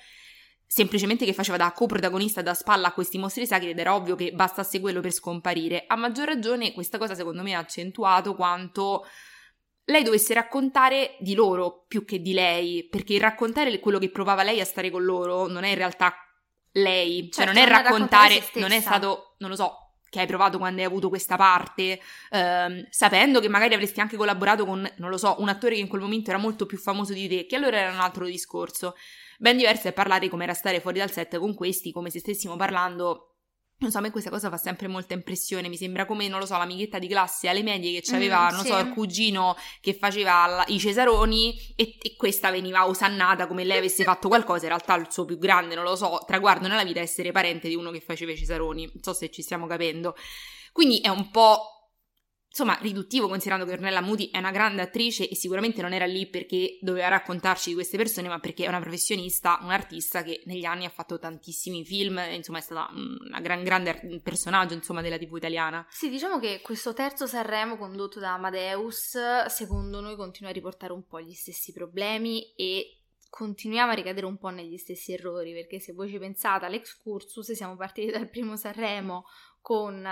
semplicemente 0.67 1.25
che 1.25 1.33
faceva 1.33 1.57
da 1.57 1.73
coprotagonista 1.73 2.43
da 2.43 2.55
spalla 2.55 2.89
a 2.89 2.93
questi 2.93 3.19
mostri 3.19 3.45
sacri 3.47 3.71
ed 3.71 3.79
era 3.79 3.95
ovvio 3.95 4.15
che 4.15 4.33
bastasse 4.33 4.79
quello 4.81 5.01
per 5.01 5.13
scomparire. 5.13 5.85
A 5.87 5.97
maggior 5.97 6.29
ragione 6.29 6.73
questa 6.73 6.99
cosa 6.99 7.15
secondo 7.15 7.43
me 7.43 7.55
ha 7.55 7.59
accentuato 7.59 8.35
quanto 8.35 9.05
lei 9.87 10.05
dovesse 10.05 10.35
raccontare 10.35 11.17
di 11.19 11.35
loro 11.35 11.85
più 11.89 12.05
che 12.05 12.21
di 12.21 12.33
lei, 12.33 12.87
perché 12.89 13.15
il 13.15 13.21
raccontare 13.21 13.77
quello 13.81 13.99
che 13.99 14.11
provava 14.11 14.45
lei 14.45 14.61
a 14.61 14.65
stare 14.65 14.91
con 14.91 15.03
loro 15.03 15.49
non 15.49 15.65
è 15.65 15.71
in 15.71 15.75
realtà 15.75 16.15
lei, 16.73 17.31
cioè 17.33 17.47
certo, 17.47 17.53
non 17.53 17.63
è 17.63 17.69
raccontare, 17.69 18.49
non 18.55 18.71
è 18.71 18.81
stato, 18.81 19.35
non 19.39 19.51
lo 19.51 19.57
so, 19.57 19.90
che 20.11 20.21
hai 20.21 20.27
provato 20.27 20.59
quando 20.59 20.81
hai 20.81 20.87
avuto 20.87 21.09
questa 21.09 21.37
parte, 21.37 22.01
ehm, 22.31 22.87
sapendo 22.91 23.41
che 23.41 23.49
magari 23.49 23.75
avresti 23.75 24.01
anche 24.01 24.17
collaborato 24.17 24.67
con, 24.67 24.87
non 24.97 25.09
lo 25.09 25.17
so, 25.17 25.37
un 25.39 25.49
attore 25.49 25.77
che 25.77 25.81
in 25.81 25.89
quel 25.89 26.03
momento 26.03 26.31
era 26.31 26.39
molto 26.39 26.67
più 26.67 26.77
famoso 26.77 27.15
di 27.15 27.29
te, 27.29 27.47
che 27.47 27.57
allora 27.57 27.79
era 27.79 27.93
un 27.93 28.01
altro 28.01 28.27
discorso. 28.27 28.97
Ben 29.39 29.57
diverso 29.57 29.89
è 29.89 29.93
parlare 29.93 30.29
come 30.29 30.45
era 30.45 30.53
stare 30.53 30.81
fuori 30.81 30.99
dal 30.99 31.11
set 31.11 31.39
con 31.39 31.55
questi, 31.55 31.93
come 31.93 32.11
se 32.11 32.19
stessimo 32.19 32.57
parlando 32.57 33.37
non 33.81 33.91
so, 33.91 33.99
a 33.99 34.01
me 34.03 34.11
questa 34.11 34.29
cosa 34.29 34.51
fa 34.51 34.59
sempre 34.59 34.89
molta 34.89 35.15
impressione, 35.15 35.69
mi 35.69 35.77
sembra 35.77 36.05
come, 36.05 36.29
non 36.29 36.39
lo 36.39 36.47
so, 36.47 36.57
l'amichetta 36.57 36.99
di 36.99 37.09
classe 37.09 37.49
alle 37.49 37.63
medie 37.63 37.99
che 38.01 38.15
aveva, 38.15 38.51
mm, 38.51 38.55
non 38.55 38.63
sì. 38.63 38.69
so, 38.69 38.79
il 38.79 38.91
cugino 38.91 39.57
che 39.81 39.95
faceva 39.95 40.63
i 40.67 40.79
cesaroni 40.79 41.75
e, 41.77 41.97
e, 42.01 42.15
questa 42.17 42.51
veniva 42.51 42.87
osannata 42.87 43.47
come 43.47 43.65
lei 43.65 43.79
avesse 43.79 44.05
fatto 44.05 44.29
qualcosa, 44.29 44.65
in 44.65 44.69
realtà 44.69 44.95
il 44.97 45.07
suo 45.11 45.25
più 45.25 45.39
grande, 45.39 45.75
non 45.75 45.85
lo 45.85 45.97
so, 45.97 46.23
traguardo 46.27 46.69
nella 46.69 46.85
vita 46.85 47.01
è 47.01 47.03
essere 47.03 47.33
parente 47.33 47.69
di 47.69 47.75
uno 47.75 47.91
che 47.91 48.01
faceva 48.01 48.33
i 48.33 48.37
cesaroni, 48.37 48.91
non 48.93 49.03
so 49.03 49.15
se 49.15 49.31
ci 49.31 49.41
stiamo 49.41 49.67
capendo. 49.67 50.15
Quindi 50.73 51.01
è 51.01 51.09
un 51.09 51.31
po' 51.31 51.80
insomma, 52.51 52.77
riduttivo 52.81 53.29
considerando 53.29 53.65
che 53.65 53.73
Ornella 53.73 54.01
Muti 54.01 54.29
è 54.29 54.39
una 54.39 54.51
grande 54.51 54.83
attrice 54.83 55.29
e 55.29 55.37
sicuramente 55.37 55.81
non 55.83 55.93
era 55.93 56.05
lì 56.05 56.27
perché 56.27 56.79
doveva 56.81 57.09
raccontarci 57.09 57.69
di 57.69 57.75
queste 57.75 57.97
persone, 57.97 58.29
ma 58.29 58.41
perché 58.41 58.65
è 58.65 58.69
una 58.69 58.81
professionista, 58.81 59.59
un 59.63 59.71
artista 59.71 60.23
che 60.23 60.43
negli 60.47 60.65
anni 60.65 60.85
ha 60.85 60.91
fatto 60.91 61.19
tantissimi 61.19 61.85
film, 61.85 62.21
insomma 62.33 62.59
è 62.59 62.63
stata 62.63 62.91
una 62.93 63.41
gran 63.41 63.63
grande 63.63 64.21
personaggio, 64.23 64.75
insomma, 64.75 65.01
della 65.01 65.17
TV 65.17 65.37
italiana. 65.37 65.87
Sì, 65.89 66.11
diciamo 66.11 66.41
che 66.41 66.61
questo 66.61 66.93
terzo 66.93 67.27
Sanremo 67.27 67.77
condotto 67.77 68.19
da 68.19 68.35
Amadeus, 68.35 69.47
secondo 69.47 70.01
noi 70.01 70.17
continua 70.17 70.51
a 70.51 70.55
riportare 70.55 70.93
un 70.93 71.07
po' 71.07 71.21
gli 71.21 71.35
stessi 71.35 71.73
problemi 71.73 72.53
e 72.57 72.97
continuiamo 73.31 73.93
a 73.93 73.95
ricadere 73.95 74.27
un 74.27 74.39
po' 74.39 74.49
negli 74.49 74.77
stessi 74.77 75.13
errori, 75.13 75.53
perché 75.53 75.79
se 75.79 75.93
voi 75.93 76.11
ci 76.11 76.19
pensate 76.19 76.65
all'excursus 76.65 77.53
siamo 77.53 77.77
partiti 77.77 78.11
dal 78.11 78.29
primo 78.29 78.57
Sanremo 78.57 79.25
con 79.61 80.05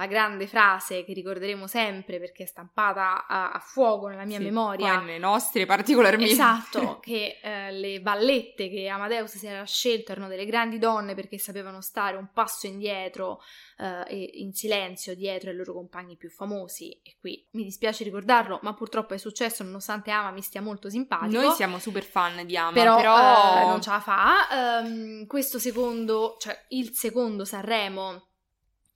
la 0.00 0.06
grande 0.06 0.46
frase 0.46 1.04
che 1.04 1.12
ricorderemo 1.12 1.66
sempre 1.66 2.18
perché 2.18 2.44
è 2.44 2.46
stampata 2.46 3.26
a, 3.26 3.50
a 3.50 3.58
fuoco 3.58 4.08
nella 4.08 4.24
mia 4.24 4.38
sì, 4.38 4.44
memoria. 4.44 4.98
Nelle 4.98 5.18
nostre 5.18 5.66
particolarmente. 5.66 6.32
Esatto, 6.32 7.00
che 7.04 7.38
eh, 7.42 7.70
le 7.72 8.00
ballette 8.00 8.70
che 8.70 8.88
Amadeus 8.88 9.36
si 9.36 9.46
era 9.46 9.62
scelto 9.64 10.12
erano 10.12 10.28
delle 10.28 10.46
grandi 10.46 10.78
donne 10.78 11.14
perché 11.14 11.36
sapevano 11.36 11.82
stare 11.82 12.16
un 12.16 12.30
passo 12.32 12.66
indietro 12.66 13.42
eh, 13.76 14.04
e 14.08 14.30
in 14.36 14.54
silenzio 14.54 15.14
dietro 15.14 15.50
ai 15.50 15.56
loro 15.56 15.74
compagni 15.74 16.16
più 16.16 16.30
famosi. 16.30 16.98
E 17.02 17.18
qui 17.20 17.46
mi 17.52 17.64
dispiace 17.64 18.02
ricordarlo, 18.02 18.58
ma 18.62 18.72
purtroppo 18.72 19.12
è 19.12 19.18
successo 19.18 19.62
nonostante 19.62 20.10
Ama 20.10 20.30
mi 20.30 20.40
stia 20.40 20.62
molto 20.62 20.88
simpatico. 20.88 21.42
Noi 21.42 21.54
siamo 21.54 21.78
super 21.78 22.04
fan 22.04 22.46
di 22.46 22.56
Ama, 22.56 22.72
però, 22.72 22.96
però... 22.96 23.64
Eh, 23.64 23.66
non 23.66 23.82
ce 23.82 23.90
la 23.90 24.00
fa. 24.00 24.80
Um, 24.82 25.26
questo 25.26 25.58
secondo, 25.58 26.36
cioè 26.38 26.58
il 26.68 26.94
secondo 26.94 27.44
Sanremo 27.44 28.28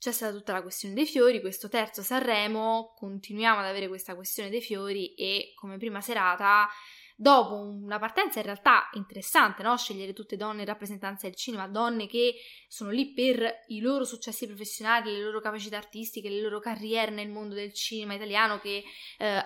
c'è 0.05 0.13
stata 0.13 0.37
tutta 0.37 0.53
la 0.53 0.61
questione 0.61 0.95
dei 0.95 1.07
fiori, 1.07 1.41
questo 1.41 1.71
terzo 1.71 2.03
Sanremo, 2.03 2.93
continuiamo 2.95 3.61
ad 3.61 3.65
avere 3.65 3.89
questa 3.89 4.15
questione 4.15 4.51
dei 4.51 4.61
fiori 4.61 5.15
e 5.15 5.55
come 5.55 5.79
prima 5.79 6.03
serata, 6.03 6.69
dopo 7.17 7.55
una 7.55 7.99
partenza 7.99 8.39
in 8.39 8.45
realtà 8.45 8.91
interessante, 8.93 9.63
no? 9.63 9.79
scegliere 9.79 10.13
tutte 10.13 10.37
donne 10.37 10.61
in 10.61 10.67
rappresentanza 10.67 11.27
del 11.27 11.37
cinema, 11.37 11.69
donne 11.69 12.07
che 12.07 12.35
sono 12.69 12.91
lì 12.91 13.15
per 13.15 13.63
i 13.69 13.81
loro 13.81 14.05
successi 14.05 14.47
professionali, 14.47 15.11
le 15.11 15.23
loro 15.23 15.41
capacità 15.41 15.79
artistiche, 15.79 16.29
le 16.29 16.43
loro 16.43 16.61
carriere 16.61 17.11
nel 17.11 17.31
mondo 17.31 17.55
del 17.55 17.73
cinema 17.73 18.13
italiano 18.13 18.59
che 18.59 18.85
eh, 19.17 19.43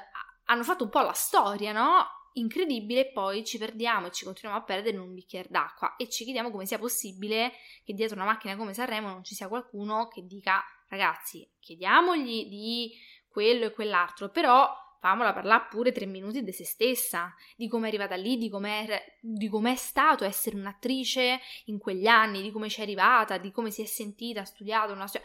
hanno 0.47 0.65
fatto 0.65 0.83
un 0.83 0.91
po' 0.91 1.03
la 1.03 1.13
storia, 1.13 1.71
no? 1.71 2.05
Incredibile, 2.35 3.11
poi 3.11 3.45
ci 3.45 3.59
perdiamo 3.59 4.07
e 4.07 4.11
ci 4.11 4.25
continuiamo 4.25 4.63
a 4.63 4.67
perdere 4.67 4.97
in 4.97 5.03
un 5.03 5.15
bicchiere 5.15 5.49
d'acqua 5.51 5.97
e 5.97 6.09
ci 6.09 6.25
chiediamo 6.25 6.51
come 6.51 6.67
sia 6.67 6.79
possibile 6.79 7.53
che 7.85 7.95
dietro 7.95 8.17
una 8.17 8.25
macchina 8.25 8.57
come 8.57 8.75
Sanremo 8.75 9.09
non 9.09 9.25
ci 9.25 9.35
sia 9.35 9.49
qualcuno 9.49 10.09
che 10.09 10.27
dica 10.27 10.63
ragazzi, 10.89 11.49
chiediamogli 11.61 12.49
di 12.49 12.93
quello 13.29 13.67
e 13.67 13.73
quell'altro, 13.73 14.31
però 14.31 14.69
famola 15.01 15.33
parlare 15.33 15.67
pure 15.71 15.93
tre 15.93 16.07
minuti 16.07 16.43
di 16.43 16.53
se 16.53 16.65
stessa, 16.65 17.33
di 17.57 17.69
come 17.69 17.87
è 17.87 17.89
arrivata 17.89 18.17
lì, 18.17 18.37
di 18.37 18.49
com'è, 18.49 19.17
di 19.21 19.51
stato 19.77 20.25
essere 20.25 20.57
un'attrice 20.57 21.39
in 21.67 21.79
quegli 21.79 22.07
anni, 22.07 22.43
di 22.43 22.51
come 22.51 22.69
ci 22.69 22.81
è 22.81 22.83
arrivata, 22.83 23.39
di 23.39 23.53
come 23.53 23.71
si 23.71 23.83
è 23.83 23.87
sentita, 23.87 24.41
ha 24.41 24.45
studiato 24.45 24.93
una 24.93 25.07
cioè 25.07 25.23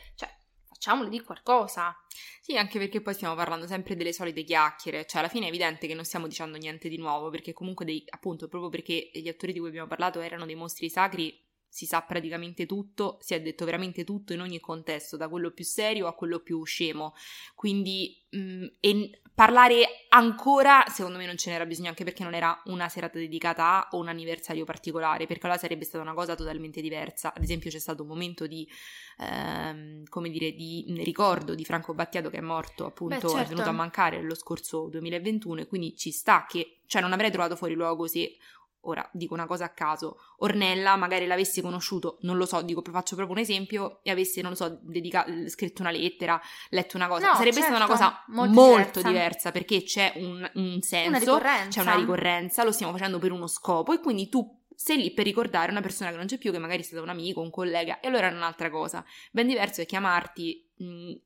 facciamole 0.84 1.08
di 1.08 1.22
qualcosa. 1.22 1.96
Sì, 2.42 2.58
anche 2.58 2.78
perché 2.78 3.00
poi 3.00 3.14
stiamo 3.14 3.36
parlando 3.36 3.66
sempre 3.68 3.96
delle 3.96 4.12
solite 4.12 4.44
chiacchiere, 4.44 5.06
cioè 5.06 5.22
alla 5.22 5.30
fine 5.30 5.46
è 5.46 5.48
evidente 5.48 5.88
che 5.88 5.94
non 5.94 6.04
stiamo 6.04 6.28
dicendo 6.28 6.58
niente 6.58 6.90
di 6.90 6.98
nuovo, 6.98 7.30
perché 7.30 7.54
comunque 7.54 7.86
dei, 7.86 8.04
appunto 8.10 8.50
proprio 8.50 8.70
perché 8.70 9.10
gli 9.14 9.30
attori 9.30 9.54
di 9.54 9.60
cui 9.60 9.70
abbiamo 9.70 9.88
parlato 9.88 10.20
erano 10.20 10.46
dei 10.46 10.56
mostri 10.56 10.90
sacri, 10.90 11.42
si 11.74 11.88
sa 11.88 12.04
praticamente 12.04 12.68
tutto, 12.68 13.18
si 13.20 13.34
è 13.34 13.42
detto 13.42 13.66
veramente 13.66 14.04
tutto 14.04 14.32
in 14.32 14.42
ogni 14.42 14.60
contesto, 14.60 15.18
da 15.18 15.28
quello 15.28 15.50
più 15.50 15.66
serio 15.66 16.06
a 16.06 16.14
quello 16.14 16.40
più 16.40 16.64
scemo. 16.64 17.16
Quindi 17.56 18.16
mh, 18.30 18.38
mm, 18.38 18.64
e 18.80 19.22
parlare 19.34 20.06
ancora, 20.10 20.86
secondo 20.88 21.18
me 21.18 21.26
non 21.26 21.36
ce 21.36 21.50
n'era 21.50 21.66
bisogno, 21.66 21.90
anche 21.90 22.04
perché 22.04 22.22
non 22.22 22.36
era 22.36 22.62
una 22.66 22.88
serata 22.90 23.18
dedicata 23.18 23.64
a 23.66 23.88
o 23.94 23.98
un 23.98 24.08
anniversario 24.08 24.66
particolare, 24.66 25.26
perché 25.26 25.48
allora 25.48 25.60
sarebbe 25.60 25.84
stata 25.84 26.04
una 26.04 26.14
cosa 26.14 26.36
totalmente 26.36 26.80
diversa. 26.80 27.34
Ad 27.34 27.42
esempio 27.42 27.72
c'è 27.72 27.80
stato 27.80 28.04
un 28.04 28.10
momento 28.10 28.46
di, 28.46 28.70
ehm, 29.18 30.04
come 30.10 30.30
dire, 30.30 30.52
di 30.52 30.86
ricordo 31.04 31.56
di 31.56 31.66
Franco 31.66 31.96
Battiato 31.96 32.30
che 32.30 32.38
è 32.38 32.42
morto, 32.42 32.86
appunto, 32.86 33.16
Beh, 33.16 33.22
certo. 33.30 33.38
è 33.40 33.48
venuto 33.48 33.70
a 33.70 33.74
mancare 33.74 34.22
lo 34.22 34.36
scorso 34.36 34.90
2021 34.90 35.62
e 35.62 35.66
quindi 35.66 35.98
ci 35.98 36.12
sta 36.12 36.46
che, 36.48 36.82
cioè 36.86 37.02
non 37.02 37.14
avrei 37.14 37.32
trovato 37.32 37.56
fuori 37.56 37.74
luogo 37.74 38.06
se 38.06 38.38
ora 38.86 39.08
dico 39.14 39.34
una 39.34 39.46
cosa 39.46 39.66
a 39.66 39.70
caso, 39.70 40.20
Ornella 40.38 40.96
magari 40.96 41.26
l'avesse 41.26 41.62
conosciuto, 41.62 42.18
non 42.22 42.38
lo 42.38 42.46
so, 42.46 42.62
dico, 42.62 42.82
faccio 42.92 43.16
proprio 43.16 43.36
un 43.36 43.42
esempio, 43.42 44.00
e 44.04 44.12
avesse, 44.12 44.42
non 44.42 44.52
lo 44.52 44.58
so, 44.58 44.80
dedica- 44.82 45.26
scritto 45.48 45.82
una 45.82 45.92
lettera, 45.92 46.42
letto 46.70 46.98
una 46.98 47.08
cosa, 47.08 47.28
no, 47.28 47.34
sarebbe 47.36 47.58
certo, 47.58 47.76
stata 47.76 47.84
una 47.84 47.94
cosa 47.94 48.24
molto, 48.28 48.54
molto 48.54 49.02
diversa. 49.02 49.08
diversa. 49.10 49.52
perché 49.52 49.84
c'è 49.84 50.14
un, 50.16 50.50
un 50.56 50.82
senso, 50.82 51.36
una 51.36 51.68
c'è 51.68 51.82
una 51.82 51.96
ricorrenza, 51.96 52.64
lo 52.64 52.72
stiamo 52.72 52.92
facendo 52.92 53.20
per 53.20 53.32
uno 53.32 53.48
scopo 53.48 53.94
e 53.94 54.00
quindi 54.00 54.30
tu 54.30 54.62
sei 54.76 54.98
lì 54.98 55.12
per 55.12 55.26
ricordare 55.26 55.72
una 55.72 55.82
persona 55.82 56.10
che 56.10 56.18
non 56.18 56.26
c'è 56.26 56.38
più, 56.38 56.52
che 56.52 56.58
magari 56.58 56.82
è 56.82 56.86
stata 56.86 57.02
un 57.02 57.10
amico, 57.10 57.42
un 57.42 57.52
collega, 57.52 58.00
e 58.00 58.08
allora 58.08 58.30
è 58.30 58.34
un'altra 58.34 58.70
cosa. 58.70 59.06
Ben 59.32 59.48
diverso 59.48 59.82
è 59.82 59.86
chiamarti 59.86 60.70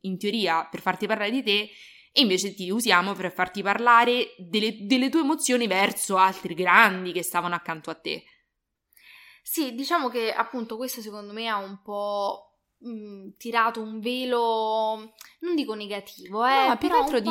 in 0.01 0.17
teoria 0.19 0.67
per 0.69 0.81
farti 0.81 1.07
parlare 1.07 1.31
di 1.31 1.41
te 1.41 1.69
e 2.17 2.21
invece 2.21 2.55
ti 2.55 2.71
usiamo 2.71 3.13
per 3.13 3.31
farti 3.31 3.61
parlare 3.61 4.33
delle, 4.39 4.75
delle 4.87 5.07
tue 5.09 5.19
emozioni 5.19 5.67
verso 5.67 6.17
altri 6.17 6.55
grandi 6.55 7.11
che 7.11 7.21
stavano 7.21 7.53
accanto 7.53 7.91
a 7.91 7.93
te. 7.93 8.23
Sì, 9.43 9.75
diciamo 9.75 10.09
che 10.09 10.33
appunto 10.33 10.77
questo 10.77 10.99
secondo 11.01 11.31
me 11.31 11.47
ha 11.47 11.57
un 11.57 11.79
po' 11.83 12.61
mh, 12.79 13.35
tirato 13.37 13.83
un 13.83 13.99
velo, 13.99 15.13
non 15.41 15.53
dico 15.53 15.75
negativo, 15.75 16.43
eh, 16.43 16.55
no, 16.55 16.67
ma 16.69 16.77
più 16.77 16.91
altro 16.91 17.19
di 17.19 17.29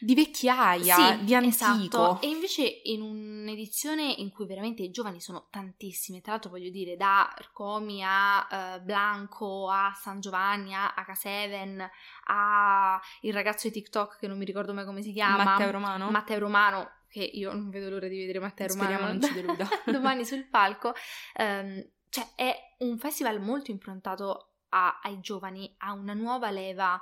di 0.00 0.14
vecchiaia, 0.14 0.94
sì, 0.94 1.24
di 1.24 1.34
antico. 1.34 1.48
Esatto. 1.48 2.20
E 2.20 2.28
invece 2.28 2.80
in 2.84 3.02
un'edizione 3.02 4.14
in 4.18 4.30
cui 4.30 4.46
veramente 4.46 4.82
i 4.82 4.90
giovani 4.90 5.20
sono 5.20 5.48
tantissimi, 5.50 6.20
tra 6.20 6.32
l'altro 6.32 6.50
voglio 6.50 6.70
dire 6.70 6.96
da 6.96 7.32
Comi 7.52 8.02
a 8.04 8.76
uh, 8.76 8.82
Blanco 8.82 9.68
a 9.70 9.92
San 9.94 10.20
Giovanni 10.20 10.74
a 10.74 10.94
H7 10.96 11.88
a 12.26 13.00
il 13.22 13.32
ragazzo 13.32 13.68
di 13.68 13.74
TikTok 13.74 14.18
che 14.18 14.26
non 14.26 14.38
mi 14.38 14.44
ricordo 14.44 14.72
mai 14.72 14.84
come 14.84 15.02
si 15.02 15.12
chiama, 15.12 15.44
Matteo 15.44 15.70
Romano. 15.70 16.10
Matteo 16.10 16.38
Romano 16.38 16.90
che 17.08 17.22
io 17.22 17.52
non 17.52 17.70
vedo 17.70 17.88
l'ora 17.88 18.06
di 18.06 18.18
vedere 18.18 18.38
Matteo 18.38 18.68
Speriamo 18.68 19.06
Romano 19.06 19.18
non 19.18 19.28
ci 19.28 19.34
deluda. 19.34 19.68
domani 19.86 20.24
sul 20.24 20.44
palco. 20.44 20.94
Um, 21.38 21.84
cioè 22.10 22.26
è 22.34 22.54
un 22.78 22.98
festival 22.98 23.40
molto 23.40 23.70
improntato 23.70 24.52
a, 24.70 25.00
ai 25.02 25.20
giovani, 25.20 25.74
a 25.78 25.92
una 25.92 26.14
nuova 26.14 26.50
leva 26.50 27.00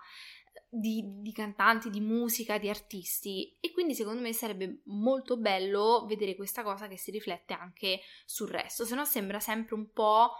di, 0.69 1.03
di, 1.21 1.33
cantanti, 1.33 1.91
di 1.91 2.01
musica, 2.01 2.59
di 2.59 2.69
artisti 2.69 3.57
e 3.61 3.73
quindi 3.73 3.95
secondo 3.95 4.21
me 4.21 4.33
sarebbe 4.33 4.83
molto 4.87 5.37
bello 5.37 6.05
vedere 6.07 6.35
questa 6.35 6.63
cosa 6.63 6.89
che 6.89 6.99
si 6.99 7.11
riflette 7.11 7.55
anche 7.55 8.01
sul 8.25 8.49
resto, 8.49 8.85
se 8.85 8.95
no 8.95 9.05
sembra 9.05 9.41
sempre 9.41 9.75
un 9.75 9.91
po' 9.93 10.33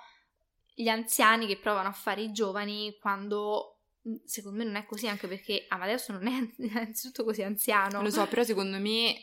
gli 0.75 0.89
anziani 0.89 1.47
che 1.47 1.59
provano 1.59 1.89
a 1.89 1.93
fare 1.93 2.21
i 2.21 2.33
giovani 2.33 2.99
quando 3.01 3.81
mm, 4.07 4.17
secondo 4.25 4.59
me 4.59 4.65
non 4.65 4.77
è 4.77 4.85
così 4.85 5.09
anche 5.09 5.27
perché 5.27 5.65
Amadeus 5.69 6.09
non 6.11 6.27
è 6.27 6.53
innanzitutto 6.59 7.25
così 7.25 7.43
anziano. 7.43 8.03
Lo 8.03 8.11
so, 8.11 8.27
però 8.27 8.43
secondo 8.43 8.79
me 8.79 9.15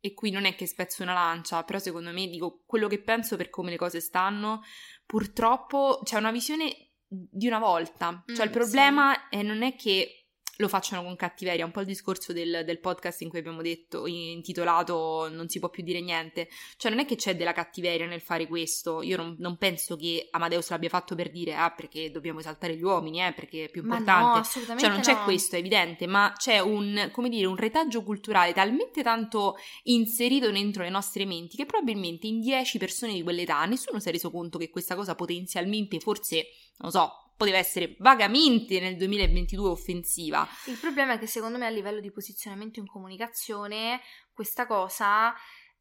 e 0.00 0.14
qui 0.14 0.30
non 0.30 0.44
è 0.44 0.54
che 0.54 0.66
spezzo 0.66 1.02
una 1.02 1.14
lancia, 1.14 1.62
però 1.62 1.78
secondo 1.78 2.10
me 2.10 2.26
dico 2.26 2.62
quello 2.66 2.88
che 2.88 3.00
penso 3.00 3.36
per 3.36 3.50
come 3.50 3.70
le 3.70 3.76
cose 3.76 4.00
stanno, 4.00 4.62
purtroppo 5.04 6.00
c'è 6.02 6.16
una 6.16 6.32
visione 6.32 6.90
di 7.08 7.46
una 7.46 7.60
volta, 7.60 8.24
cioè 8.26 8.44
mm, 8.44 8.48
il 8.48 8.50
problema 8.50 9.14
sì. 9.14 9.38
è, 9.38 9.42
non 9.42 9.62
è 9.62 9.76
che 9.76 10.25
lo 10.56 10.68
facciano 10.68 11.02
con 11.02 11.16
cattiveria, 11.16 11.64
un 11.64 11.70
po' 11.70 11.80
il 11.80 11.86
discorso 11.86 12.32
del, 12.32 12.62
del, 12.64 12.80
podcast 12.80 13.22
in 13.22 13.28
cui 13.28 13.38
abbiamo 13.38 13.62
detto, 13.62 14.06
intitolato 14.06 15.28
Non 15.30 15.48
si 15.48 15.58
può 15.58 15.68
più 15.68 15.82
dire 15.82 16.00
niente, 16.00 16.48
cioè 16.76 16.90
non 16.90 17.00
è 17.00 17.04
che 17.04 17.16
c'è 17.16 17.36
della 17.36 17.52
cattiveria 17.52 18.06
nel 18.06 18.20
fare 18.20 18.46
questo, 18.46 19.02
io 19.02 19.16
non, 19.16 19.36
non 19.38 19.56
penso 19.56 19.96
che 19.96 20.28
Amadeus 20.30 20.70
l'abbia 20.70 20.88
fatto 20.88 21.14
per 21.14 21.30
dire 21.30 21.54
ah 21.54 21.70
perché 21.70 22.10
dobbiamo 22.10 22.40
esaltare 22.40 22.76
gli 22.76 22.82
uomini, 22.82 23.24
eh, 23.24 23.32
perché 23.32 23.64
è 23.64 23.70
più 23.70 23.82
importante, 23.82 24.38
no, 24.38 24.78
cioè 24.78 24.88
non 24.88 25.00
c'è 25.00 25.14
no. 25.14 25.24
questo, 25.24 25.56
è 25.56 25.58
evidente, 25.58 26.06
ma 26.06 26.32
c'è 26.36 26.58
un, 26.58 27.10
come 27.12 27.28
dire, 27.28 27.46
un 27.46 27.56
retaggio 27.56 28.02
culturale 28.02 28.52
talmente 28.52 29.02
tanto 29.02 29.56
inserito 29.84 30.50
dentro 30.50 30.82
le 30.82 30.90
nostre 30.90 31.24
menti 31.24 31.56
che 31.56 31.66
probabilmente 31.66 32.26
in 32.26 32.40
10 32.40 32.78
persone 32.78 33.12
di 33.12 33.22
quell'età 33.22 33.64
nessuno 33.64 34.00
si 34.00 34.08
è 34.08 34.12
reso 34.12 34.30
conto 34.30 34.58
che 34.58 34.70
questa 34.70 34.94
cosa 34.94 35.14
potenzialmente, 35.14 36.00
forse, 36.00 36.46
non 36.78 36.90
so, 36.90 37.25
poteva 37.36 37.58
essere 37.58 37.96
vagamente 37.98 38.80
nel 38.80 38.96
2022 38.96 39.68
offensiva. 39.68 40.46
Il 40.66 40.78
problema 40.78 41.14
è 41.14 41.18
che 41.18 41.26
secondo 41.26 41.58
me 41.58 41.66
a 41.66 41.70
livello 41.70 42.00
di 42.00 42.10
posizionamento 42.10 42.80
in 42.80 42.86
comunicazione 42.86 44.00
questa 44.32 44.66
cosa 44.66 45.34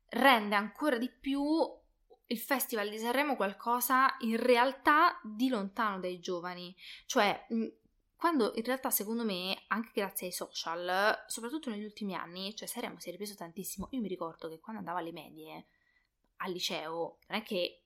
rende 0.09 0.55
ancora 0.55 0.97
di 0.97 1.09
più 1.09 1.43
il 2.27 2.39
Festival 2.39 2.89
di 2.89 2.97
Sanremo 2.97 3.35
qualcosa 3.35 4.15
in 4.19 4.37
realtà 4.37 5.19
di 5.23 5.47
lontano 5.47 5.99
dai 5.99 6.19
giovani. 6.19 6.75
Cioè, 7.05 7.45
quando 8.15 8.53
in 8.55 8.63
realtà 8.63 8.89
secondo 8.89 9.23
me, 9.23 9.63
anche 9.67 9.91
grazie 9.93 10.27
ai 10.27 10.33
social, 10.33 11.23
soprattutto 11.27 11.69
negli 11.69 11.83
ultimi 11.83 12.15
anni, 12.15 12.55
cioè 12.55 12.67
Sanremo 12.67 12.99
si 12.99 13.09
è 13.09 13.11
ripreso 13.11 13.35
tantissimo. 13.35 13.89
Io 13.91 14.01
mi 14.01 14.07
ricordo 14.07 14.49
che 14.49 14.59
quando 14.59 14.79
andavo 14.79 14.99
alle 14.99 15.11
medie, 15.11 15.67
al 16.37 16.51
liceo, 16.51 17.19
non 17.27 17.39
è 17.39 17.43
che 17.43 17.84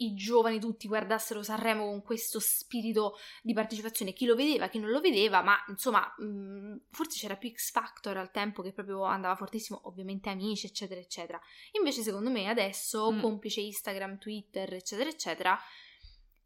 i 0.00 0.14
giovani 0.14 0.60
tutti 0.60 0.88
guardassero 0.88 1.42
Sanremo 1.42 1.84
con 1.86 2.02
questo 2.02 2.40
spirito 2.40 3.18
di 3.42 3.52
partecipazione, 3.52 4.12
chi 4.12 4.26
lo 4.26 4.34
vedeva, 4.34 4.68
chi 4.68 4.78
non 4.78 4.90
lo 4.90 5.00
vedeva, 5.00 5.42
ma 5.42 5.56
insomma, 5.68 6.12
mh, 6.18 6.82
forse 6.90 7.18
c'era 7.18 7.36
più 7.36 7.50
X 7.50 7.70
Factor 7.70 8.16
al 8.16 8.30
tempo 8.30 8.62
che 8.62 8.72
proprio 8.72 9.02
andava 9.04 9.36
fortissimo, 9.36 9.82
ovviamente 9.84 10.30
amici, 10.30 10.66
eccetera, 10.66 11.00
eccetera. 11.00 11.40
Invece, 11.72 12.02
secondo 12.02 12.30
me, 12.30 12.48
adesso, 12.48 13.12
mm. 13.12 13.20
complice 13.20 13.60
Instagram, 13.60 14.18
Twitter, 14.18 14.72
eccetera, 14.74 15.10
eccetera, 15.10 15.58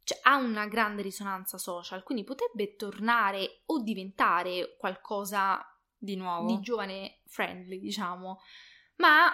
cioè, 0.03 0.19
ha 0.23 0.35
una 0.35 0.67
grande 0.67 1.01
risonanza 1.01 1.57
social, 1.57 2.03
quindi 2.03 2.23
potrebbe 2.23 2.75
tornare 2.75 3.61
o 3.67 3.81
diventare 3.81 4.75
qualcosa 4.77 5.65
di 5.97 6.15
nuovo, 6.15 6.53
di 6.53 6.59
giovane 6.59 7.21
friendly, 7.25 7.79
diciamo, 7.79 8.39
ma 8.97 9.31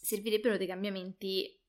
servirebbero 0.00 0.56
dei 0.56 0.66
cambiamenti 0.66 1.59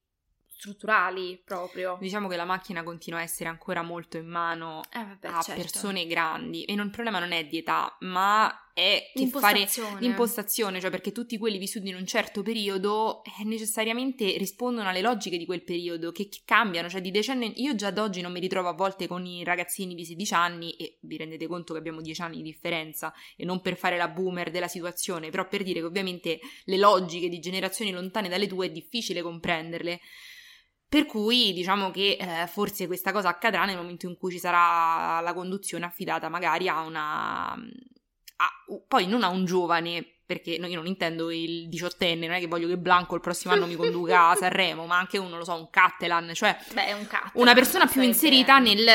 strutturali 0.61 1.41
proprio. 1.43 1.97
Diciamo 1.99 2.27
che 2.27 2.35
la 2.35 2.45
macchina 2.45 2.83
continua 2.83 3.17
a 3.17 3.23
essere 3.23 3.49
ancora 3.49 3.81
molto 3.81 4.17
in 4.17 4.27
mano 4.27 4.83
eh, 4.93 5.03
vabbè, 5.03 5.27
a 5.27 5.41
certo. 5.41 5.59
persone 5.59 6.05
grandi 6.05 6.65
e 6.65 6.75
non, 6.75 6.85
il 6.85 6.91
problema 6.91 7.17
non 7.17 7.31
è 7.31 7.47
di 7.47 7.57
età, 7.57 7.97
ma 8.01 8.69
è 8.73 9.11
che 9.13 9.27
fare 9.27 9.67
l'impostazione, 9.97 10.79
cioè 10.79 10.91
perché 10.91 11.11
tutti 11.11 11.39
quelli 11.39 11.57
vissuti 11.57 11.89
in 11.89 11.95
un 11.95 12.05
certo 12.05 12.43
periodo 12.43 13.23
eh, 13.23 13.43
necessariamente 13.43 14.37
rispondono 14.37 14.87
alle 14.87 15.01
logiche 15.01 15.37
di 15.37 15.45
quel 15.45 15.63
periodo 15.63 16.11
che, 16.11 16.29
che 16.29 16.41
cambiano, 16.45 16.87
cioè 16.87 17.01
di 17.01 17.09
decenni 17.09 17.53
io 17.61 17.73
già 17.73 17.87
ad 17.87 17.97
oggi 17.97 18.21
non 18.21 18.31
mi 18.31 18.39
ritrovo 18.39 18.69
a 18.69 18.73
volte 18.73 19.07
con 19.07 19.25
i 19.25 19.43
ragazzini 19.43 19.95
di 19.95 20.05
16 20.05 20.33
anni 20.35 20.71
e 20.73 20.99
vi 21.01 21.17
rendete 21.17 21.47
conto 21.47 21.73
che 21.73 21.79
abbiamo 21.79 22.01
10 22.01 22.21
anni 22.21 22.37
di 22.37 22.43
differenza 22.43 23.11
e 23.35 23.45
non 23.45 23.61
per 23.61 23.75
fare 23.75 23.97
la 23.97 24.07
boomer 24.07 24.51
della 24.51 24.67
situazione, 24.67 25.31
però 25.31 25.47
per 25.47 25.63
dire 25.63 25.79
che 25.79 25.85
ovviamente 25.87 26.39
le 26.65 26.77
logiche 26.77 27.29
di 27.29 27.39
generazioni 27.39 27.91
lontane 27.91 28.29
dalle 28.29 28.45
tue 28.45 28.67
è 28.67 28.71
difficile 28.71 29.23
comprenderle. 29.23 29.99
Per 30.91 31.05
cui 31.05 31.53
diciamo 31.53 31.89
che 31.89 32.17
eh, 32.19 32.47
forse 32.47 32.85
questa 32.85 33.13
cosa 33.13 33.29
accadrà 33.29 33.63
nel 33.63 33.77
momento 33.77 34.07
in 34.07 34.17
cui 34.17 34.29
ci 34.29 34.39
sarà 34.39 35.21
la 35.21 35.33
conduzione 35.33 35.85
affidata 35.85 36.27
magari 36.27 36.67
a 36.67 36.81
una... 36.81 37.53
A, 37.53 38.49
poi 38.89 39.07
non 39.07 39.23
a 39.23 39.29
un 39.29 39.45
giovane, 39.45 40.05
perché 40.25 40.49
io 40.49 40.75
non 40.75 40.87
intendo 40.87 41.31
il 41.31 41.69
diciottenne, 41.69 42.27
non 42.27 42.35
è 42.35 42.41
che 42.41 42.47
voglio 42.47 42.67
che 42.67 42.77
Blanco 42.77 43.15
il 43.15 43.21
prossimo 43.21 43.53
anno 43.53 43.67
mi 43.67 43.77
conduca 43.77 44.31
a 44.31 44.35
Sanremo, 44.35 44.85
ma 44.85 44.97
anche 44.97 45.17
uno, 45.17 45.29
non 45.29 45.37
lo 45.37 45.45
so, 45.45 45.55
un 45.55 45.69
Cattelan, 45.69 46.31
cioè 46.33 46.57
Beh, 46.73 46.91
un 46.91 47.07
Cattelan, 47.07 47.31
una 47.35 47.53
persona 47.53 47.87
più 47.87 48.01
inserita 48.01 48.59
nel, 48.59 48.85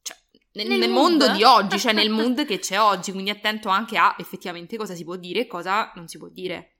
cioè, 0.00 0.16
nel, 0.52 0.68
nel, 0.68 0.78
nel 0.78 0.90
mondo 0.90 1.30
di 1.32 1.44
oggi, 1.44 1.78
cioè 1.78 1.92
nel 1.92 2.08
mood 2.08 2.46
che 2.46 2.60
c'è 2.60 2.80
oggi, 2.80 3.12
quindi 3.12 3.28
attento 3.28 3.68
anche 3.68 3.98
a 3.98 4.16
effettivamente 4.16 4.78
cosa 4.78 4.94
si 4.94 5.04
può 5.04 5.16
dire 5.16 5.40
e 5.40 5.46
cosa 5.46 5.92
non 5.96 6.08
si 6.08 6.16
può 6.16 6.28
dire. 6.28 6.76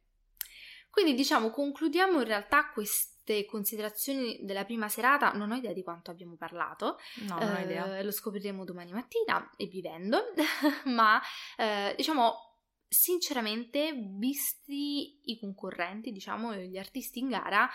Quindi 0.88 1.12
diciamo 1.12 1.50
concludiamo 1.50 2.20
in 2.20 2.24
realtà 2.24 2.70
questo 2.72 3.09
queste 3.30 3.44
considerazioni 3.44 4.40
della 4.42 4.64
prima 4.64 4.88
serata 4.88 5.30
non 5.32 5.52
ho 5.52 5.54
idea 5.54 5.72
di 5.72 5.82
quanto 5.82 6.10
abbiamo 6.10 6.34
parlato. 6.36 6.98
No, 7.28 7.38
non 7.38 7.54
ho 7.54 7.58
eh, 7.58 7.62
idea. 7.62 8.02
Lo 8.02 8.10
scopriremo 8.10 8.64
domani 8.64 8.92
mattina 8.92 9.48
e 9.56 9.66
vivendo, 9.66 10.18
ma 10.86 11.20
eh, 11.56 11.94
diciamo 11.96 12.48
sinceramente, 12.88 13.92
visti 14.18 15.20
i 15.30 15.38
concorrenti, 15.38 16.10
diciamo, 16.10 16.56
gli 16.56 16.76
artisti 16.76 17.20
in 17.20 17.28
gara, 17.28 17.68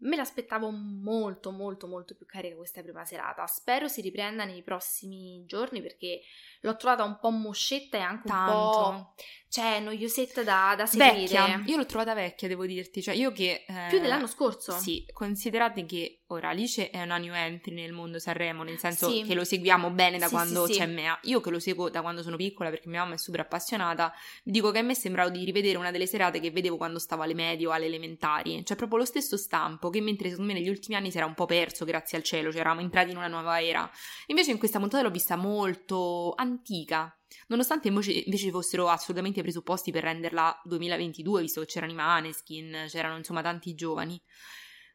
me 0.00 0.16
l'aspettavo 0.16 0.70
molto 0.70 1.50
molto 1.50 1.86
molto 1.86 2.14
più 2.14 2.26
carica 2.26 2.56
questa 2.56 2.82
prima 2.82 3.04
serata. 3.04 3.46
Spero 3.46 3.88
si 3.88 4.00
riprenda 4.00 4.44
nei 4.44 4.62
prossimi 4.62 5.44
giorni 5.46 5.82
perché 5.82 6.20
l'ho 6.60 6.76
trovata 6.76 7.04
un 7.04 7.18
po' 7.18 7.30
moscetta 7.30 7.96
e 7.96 8.00
anche 8.00 8.28
Tanto. 8.28 8.52
un 8.52 8.70
po' 8.70 9.14
cioè 9.48 9.80
noiosetta 9.80 10.42
da, 10.42 10.74
da 10.76 10.86
seguire. 10.86 11.18
Vecchia, 11.20 11.62
io 11.66 11.76
l'ho 11.76 11.86
trovata 11.86 12.14
vecchia, 12.14 12.48
devo 12.48 12.66
dirti, 12.66 13.02
cioè 13.02 13.14
io 13.14 13.32
che... 13.32 13.64
Eh, 13.66 13.86
Più 13.88 13.98
dell'anno 13.98 14.26
scorso? 14.26 14.72
Sì, 14.72 15.06
considerate 15.12 15.84
che 15.86 16.17
ora 16.28 16.48
Alice 16.48 16.90
è 16.90 17.02
una 17.02 17.16
new 17.16 17.32
entry 17.32 17.72
nel 17.74 17.92
mondo 17.92 18.18
Sanremo, 18.18 18.62
nel 18.62 18.78
senso 18.78 19.10
sì. 19.10 19.24
che 19.26 19.34
lo 19.34 19.44
seguiamo 19.44 19.90
bene 19.90 20.18
da 20.18 20.26
sì, 20.26 20.32
quando 20.32 20.66
sì, 20.66 20.74
c'è 20.74 20.86
Mea. 20.86 21.18
Io 21.22 21.40
che 21.40 21.50
lo 21.50 21.58
seguo 21.58 21.88
da 21.88 22.02
quando 22.02 22.22
sono 22.22 22.36
piccola 22.36 22.70
perché 22.70 22.88
mia 22.88 23.00
mamma 23.00 23.14
è 23.14 23.18
super 23.18 23.40
appassionata, 23.40 24.12
vi 24.42 24.52
dico 24.52 24.70
che 24.70 24.78
a 24.78 24.82
me 24.82 24.94
sembrava 24.94 25.30
di 25.30 25.44
rivedere 25.44 25.78
una 25.78 25.90
delle 25.90 26.06
serate 26.06 26.40
che 26.40 26.50
vedevo 26.50 26.76
quando 26.76 26.98
stavo 26.98 27.22
alle 27.22 27.34
medie 27.34 27.66
o 27.66 27.70
alle 27.70 27.86
elementari, 27.86 28.64
cioè 28.64 28.76
proprio 28.76 28.98
lo 28.98 29.04
stesso 29.04 29.36
stampo 29.36 29.88
che 29.90 30.00
mentre 30.00 30.28
secondo 30.28 30.52
me 30.52 30.58
negli 30.58 30.68
ultimi 30.68 30.96
anni 30.96 31.10
si 31.10 31.16
era 31.16 31.26
un 31.26 31.34
po' 31.34 31.46
perso, 31.46 31.84
grazie 31.84 32.18
al 32.18 32.24
cielo, 32.24 32.50
cioè 32.50 32.60
eravamo 32.60 32.80
entrati 32.82 33.10
in 33.10 33.16
una 33.16 33.28
nuova 33.28 33.62
era. 33.62 33.90
Invece 34.26 34.50
in 34.50 34.58
questa 34.58 34.78
puntata 34.78 35.02
l'ho 35.02 35.10
vista 35.10 35.36
molto 35.36 36.34
antica, 36.36 37.16
nonostante 37.46 37.88
invece, 37.88 38.12
invece 38.12 38.50
fossero 38.50 38.88
assolutamente 38.88 39.40
presupposti 39.40 39.90
per 39.90 40.02
renderla 40.02 40.60
2022, 40.64 41.40
visto 41.40 41.60
che 41.60 41.66
c'erano 41.66 41.92
i 41.92 41.94
Maneskin, 41.94 42.84
c'erano 42.88 43.16
insomma 43.16 43.40
tanti 43.40 43.74
giovani. 43.74 44.20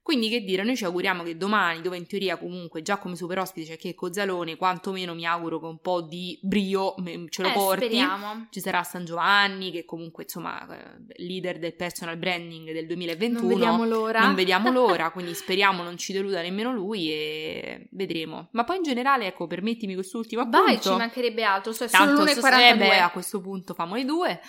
Quindi 0.03 0.27
che 0.27 0.41
dire, 0.41 0.63
noi 0.63 0.75
ci 0.75 0.83
auguriamo 0.83 1.23
che 1.23 1.37
domani, 1.37 1.81
dove 1.81 1.95
in 1.95 2.05
teoria 2.05 2.35
comunque 2.35 2.81
già 2.81 2.97
come 2.97 3.15
super 3.15 3.39
ospite 3.39 3.67
c'è 3.67 3.77
che 3.77 3.95
Cozzalone, 3.95 4.57
quantomeno 4.57 5.13
mi 5.13 5.25
auguro 5.25 5.61
che 5.61 5.65
un 5.65 5.79
po' 5.79 6.01
di 6.01 6.37
brio 6.41 6.93
ce 7.29 7.41
lo 7.41 7.47
eh, 7.47 7.53
porti. 7.53 7.85
Speriamo. 7.85 8.47
Ci 8.49 8.59
sarà 8.59 8.83
San 8.83 9.05
Giovanni, 9.05 9.71
che 9.71 9.85
comunque 9.85 10.23
insomma 10.23 10.67
eh, 10.67 11.23
leader 11.23 11.57
del 11.57 11.73
personal 11.73 12.17
branding 12.17 12.73
del 12.73 12.85
2021. 12.85 13.39
Non 13.39 13.47
vediamo 13.47 13.85
l'ora. 13.85 14.19
Non 14.19 14.35
vediamo 14.35 14.71
l'ora, 14.75 15.09
quindi 15.11 15.33
speriamo 15.33 15.83
non 15.83 15.97
ci 15.97 16.11
deluda 16.11 16.41
nemmeno 16.41 16.73
lui 16.73 17.09
e 17.09 17.87
vedremo. 17.91 18.49
Ma 18.51 18.65
poi 18.65 18.77
in 18.77 18.83
generale, 18.83 19.27
ecco, 19.27 19.47
permettimi 19.47 19.93
quest'ultimo 19.93 20.41
appunto. 20.41 20.65
Vai, 20.65 20.81
ci 20.81 20.89
mancherebbe 20.89 21.43
altro, 21.45 21.73
cioè 21.73 21.87
Tanto 21.87 22.25
l'1.42. 22.25 22.59
Eh 22.59 22.75
beh, 22.75 22.99
a 22.99 23.09
questo 23.09 23.39
punto 23.39 23.73
famo 23.73 23.95
le 23.95 24.03
due. 24.03 24.41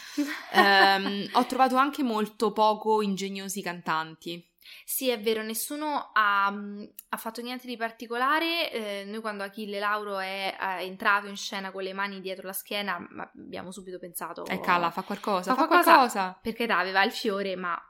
um, 0.55 1.29
ho 1.31 1.47
trovato 1.47 1.77
anche 1.77 2.03
molto 2.03 2.53
poco 2.53 3.03
ingegnosi 3.03 3.63
cantanti. 3.63 4.45
Sì, 4.85 5.09
è 5.09 5.19
vero, 5.19 5.43
nessuno 5.43 6.11
ha, 6.13 6.51
mm, 6.51 6.85
ha 7.09 7.17
fatto 7.17 7.41
niente 7.41 7.67
di 7.67 7.77
particolare. 7.77 8.71
Eh, 8.71 9.05
noi 9.07 9.21
quando 9.21 9.43
Achille 9.43 9.79
Lauro 9.79 10.19
è, 10.19 10.57
è, 10.57 10.83
entrato 10.83 11.27
in 11.27 11.37
scena 11.37 11.71
con 11.71 11.83
le 11.83 11.95
mani 11.95 12.21
dietro 12.21 12.47
la 12.47 12.53
schiena 12.53 12.99
abbiamo 13.33 13.73
subito 13.73 13.99
pensato... 13.99 14.45
Eh, 14.45 14.61
cala, 14.61 14.91
fa 14.91 15.03
qualcosa, 15.03 15.55
fa, 15.55 15.63
fa 15.63 15.67
qualcosa, 15.67 15.95
qualcosa. 15.95 16.39
Perché 16.41 16.67
dai, 16.67 16.83
aveva 16.83 17.03
il 17.03 17.13
fiore, 17.13 17.57
ma 17.57 17.81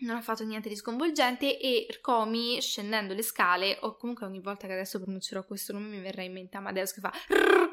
non 0.00 0.16
ha 0.16 0.20
fatto 0.20 0.44
niente 0.44 0.68
di 0.68 0.76
sconvolgente 0.76 1.58
e 1.58 1.86
Rcomi 1.90 2.60
scendendo 2.60 3.14
le 3.14 3.22
scale 3.22 3.78
o 3.80 3.96
comunque 3.96 4.26
ogni 4.26 4.40
volta 4.40 4.66
che 4.66 4.74
adesso 4.74 5.00
pronuncerò 5.00 5.44
questo 5.44 5.72
nome 5.72 5.88
mi 5.88 6.00
verrà 6.00 6.22
in 6.22 6.32
mente 6.32 6.56
Amadeus 6.56 6.92
che 6.92 7.00
fa 7.00 7.12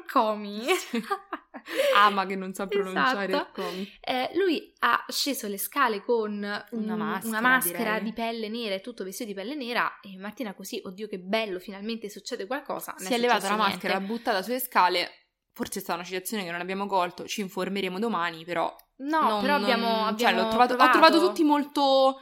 Rcomi 0.06 0.64
ama 1.96 2.26
che 2.26 2.36
non 2.36 2.54
sa 2.54 2.66
pronunciare 2.66 3.32
esatto. 3.32 3.62
Rcomi 3.62 3.92
eh, 4.00 4.30
lui 4.34 4.72
ha 4.80 5.04
sceso 5.08 5.48
le 5.48 5.58
scale 5.58 6.02
con 6.02 6.32
un, 6.32 6.82
una 6.82 6.96
maschera, 6.96 7.28
una 7.28 7.40
maschera 7.40 7.98
di 7.98 8.12
pelle 8.12 8.48
nera 8.48 8.74
e 8.74 8.80
tutto 8.80 9.04
vestito 9.04 9.28
di 9.28 9.34
pelle 9.34 9.54
nera 9.54 10.00
e 10.00 10.16
Martina 10.18 10.54
così 10.54 10.80
oddio 10.82 11.08
che 11.08 11.18
bello 11.18 11.58
finalmente 11.58 12.08
succede 12.08 12.46
qualcosa 12.46 12.94
si 12.96 13.12
è, 13.12 13.18
levata 13.18 13.48
la 13.48 13.56
maschera 13.56 13.94
l'ha 13.94 14.00
buttata 14.00 14.42
sulle 14.42 14.60
scale 14.60 15.10
forse 15.52 15.80
è 15.80 15.82
stata 15.82 15.98
una 15.98 16.06
citazione 16.06 16.44
che 16.44 16.50
non 16.50 16.60
abbiamo 16.60 16.86
colto 16.86 17.26
ci 17.26 17.40
informeremo 17.40 17.98
domani 17.98 18.44
però 18.44 18.74
No, 18.98 19.20
non, 19.28 19.40
però 19.42 19.56
abbiamo, 19.56 19.88
non, 19.88 20.06
abbiamo 20.06 20.40
cioè, 20.40 20.48
trovato, 20.48 20.74
ho 20.74 20.90
trovato 20.90 21.20
tutti 21.20 21.44
molto 21.44 22.18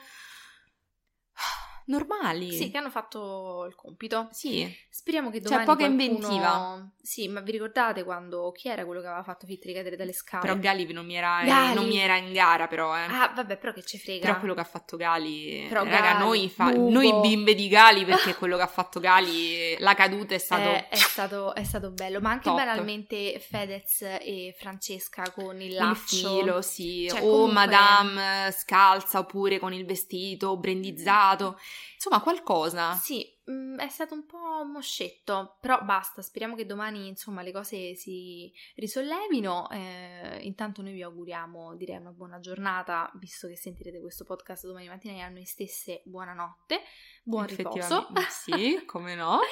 normali. 1.86 2.52
Sì, 2.52 2.70
che 2.70 2.78
hanno 2.78 2.90
fatto 2.90 3.66
il 3.68 3.74
compito. 3.74 4.28
Sì. 4.30 4.72
Speriamo 4.90 5.30
che 5.30 5.40
domani 5.40 5.64
C'è 5.64 5.66
poca 5.66 5.84
qualcuno... 5.84 6.02
inventiva. 6.02 6.90
Sì, 7.00 7.28
ma 7.28 7.40
vi 7.40 7.52
ricordate 7.52 8.04
quando... 8.04 8.52
Chi 8.52 8.68
era 8.68 8.84
quello 8.84 9.00
che 9.00 9.06
aveva 9.06 9.22
fatto 9.22 9.46
Fittri 9.46 9.74
cadere 9.74 9.96
dalle 9.96 10.12
scale? 10.12 10.46
Però 10.46 10.58
Gali 10.58 10.90
non 10.92 11.04
mi 11.04 11.16
era, 11.16 11.42
Gali. 11.44 11.74
Non 11.74 11.86
mi 11.86 11.98
era 11.98 12.16
in 12.16 12.32
gara, 12.32 12.66
però, 12.66 12.96
eh. 12.96 13.02
Ah, 13.02 13.32
vabbè, 13.34 13.56
però 13.58 13.72
che 13.72 13.82
ci 13.82 13.98
frega. 13.98 14.26
Però 14.26 14.38
quello 14.38 14.54
che 14.54 14.60
ha 14.60 14.64
fatto 14.64 14.96
Gali... 14.96 15.66
Però 15.68 15.84
Raga, 15.84 16.00
Gali, 16.00 16.24
noi, 16.24 16.48
fa... 16.48 16.70
noi, 16.70 17.12
bimbe 17.20 17.54
di 17.54 17.68
Gali, 17.68 18.04
perché 18.04 18.34
quello 18.34 18.56
che 18.56 18.62
ha 18.62 18.68
fatto 18.68 19.00
Gali, 19.00 19.76
la 19.78 19.94
caduta 19.94 20.34
è 20.34 20.38
stato... 20.38 20.68
È, 20.70 20.88
è 20.88 20.96
stato, 20.96 21.54
è 21.54 21.64
stato 21.64 21.90
bello, 21.90 22.20
ma 22.20 22.30
anche 22.30 22.48
Top. 22.48 22.56
banalmente 22.56 23.38
Fedez 23.38 24.02
e 24.02 24.54
Francesca 24.58 25.30
con 25.34 25.60
il 25.60 25.74
laccio. 25.74 25.92
Il 25.92 25.98
filo, 25.98 26.62
sì. 26.62 27.06
Cioè, 27.10 27.20
o 27.20 27.22
comunque... 27.22 27.52
Madame 27.52 28.52
scalza, 28.52 29.18
oppure 29.18 29.58
con 29.58 29.72
il 29.74 29.84
vestito 29.84 30.56
brandizzato. 30.56 31.58
Insomma, 31.94 32.20
qualcosa. 32.20 32.94
Sì, 32.94 33.26
mm, 33.50 33.78
è 33.78 33.88
stato 33.88 34.14
un 34.14 34.26
po' 34.26 34.64
moscetto, 34.64 35.56
però 35.60 35.82
basta, 35.82 36.22
speriamo 36.22 36.54
che 36.54 36.66
domani 36.66 37.08
insomma 37.08 37.42
le 37.42 37.52
cose 37.52 37.94
si 37.94 38.52
risollevino. 38.76 39.68
Eh, 39.70 40.38
intanto 40.42 40.82
noi 40.82 40.92
vi 40.92 41.02
auguriamo, 41.02 41.74
direi, 41.76 41.96
una 41.96 42.12
buona 42.12 42.40
giornata, 42.40 43.10
visto 43.14 43.48
che 43.48 43.56
sentirete 43.56 44.00
questo 44.00 44.24
podcast 44.24 44.66
domani 44.66 44.88
mattina 44.88 45.14
e 45.14 45.20
a 45.20 45.28
noi 45.28 45.44
stesse 45.44 46.02
buonanotte, 46.04 46.80
buon 47.22 47.46
riposo. 47.46 48.08
Sì, 48.28 48.84
come 48.86 49.14
no. 49.14 49.40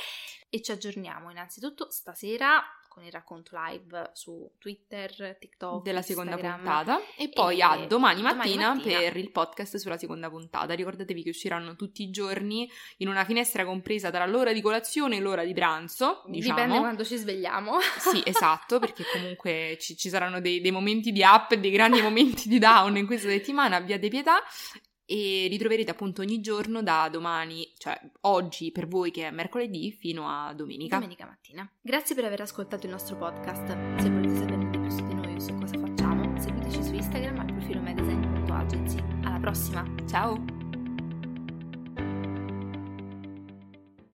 e 0.55 0.61
ci 0.61 0.71
aggiorniamo 0.71 1.31
innanzitutto 1.31 1.91
stasera 1.91 2.63
con 2.93 3.05
il 3.05 3.11
racconto 3.11 3.53
live 3.55 4.11
su 4.13 4.51
Twitter, 4.59 5.39
TikTok, 5.41 5.83
della 5.83 6.03
seconda 6.03 6.33
Instagram, 6.33 6.61
puntata 6.61 7.01
e 7.17 7.31
poi 7.31 7.59
e 7.59 7.63
a 7.63 7.87
domani 7.87 8.21
mattina, 8.21 8.75
domani 8.75 8.81
mattina, 8.81 8.99
per 8.99 9.17
il 9.17 9.31
podcast 9.31 9.77
sulla 9.79 9.97
seconda 9.97 10.29
puntata. 10.29 10.75
Ricordatevi 10.75 11.23
che 11.23 11.31
usciranno 11.31 11.75
tutti 11.75 12.03
i 12.03 12.11
giorni 12.11 12.71
in 12.99 13.09
una 13.09 13.25
finestra 13.25 13.65
compresa 13.65 14.11
tra 14.11 14.27
l'ora 14.27 14.53
di 14.53 14.61
colazione 14.61 15.17
e 15.17 15.21
l'ora 15.21 15.43
di 15.43 15.55
pranzo. 15.55 16.23
Diciamo. 16.27 16.55
Dipende 16.55 16.79
quando 16.81 17.03
ci 17.03 17.17
svegliamo. 17.17 17.81
Sì, 17.81 18.21
esatto, 18.29 18.79
perché 18.79 19.05
comunque 19.11 19.79
ci, 19.81 19.97
ci 19.97 20.11
saranno 20.11 20.43
dei, 20.43 20.61
dei 20.61 20.71
momenti 20.71 21.13
di 21.13 21.23
up 21.23 21.53
e 21.53 21.59
dei 21.59 21.71
grandi 21.71 22.03
momenti 22.03 22.47
di 22.47 22.59
down 22.59 22.99
in 22.99 23.07
questa 23.07 23.29
settimana. 23.29 23.77
Abbiate 23.77 24.09
pietà. 24.09 24.43
E 25.05 25.47
li 25.49 25.59
troverete 25.59 25.91
appunto 25.91 26.23
ogni 26.23 26.41
giorno 26.41 26.83
da 26.83 27.09
domani, 27.11 27.73
cioè 27.77 27.99
oggi 28.23 28.73
per 28.73 28.89
voi 28.89 29.11
che 29.11 29.27
è 29.27 29.31
mercoledì, 29.31 29.93
fino 29.93 30.29
a 30.29 30.53
domenica. 30.55 30.97
Domenica 30.97 31.27
mattina. 31.27 31.71
Grazie 31.81 32.15
per 32.15 32.25
aver 32.25 32.41
ascoltato 32.43 32.87
il 32.87 32.93
nostro 32.93 33.17
podcast. 33.17 33.67
Se 33.99 34.11
volete 34.11 34.37
sapere 34.37 34.59
di 34.59 34.79
più 34.79 34.91
su 34.91 35.07
di 35.07 35.15
noi 35.15 35.35
o 35.35 35.41
su 35.41 35.55
cosa 35.59 35.79
facciamo, 35.79 36.41
seguiteci 36.41 36.83
su 36.83 36.95
Instagram 36.95 37.39
al 37.39 37.47
profilo 37.47 37.81
magazine.agency. 37.81 38.99
Alla 39.25 39.39
prossima! 39.39 39.85
Ciao! 40.09 40.62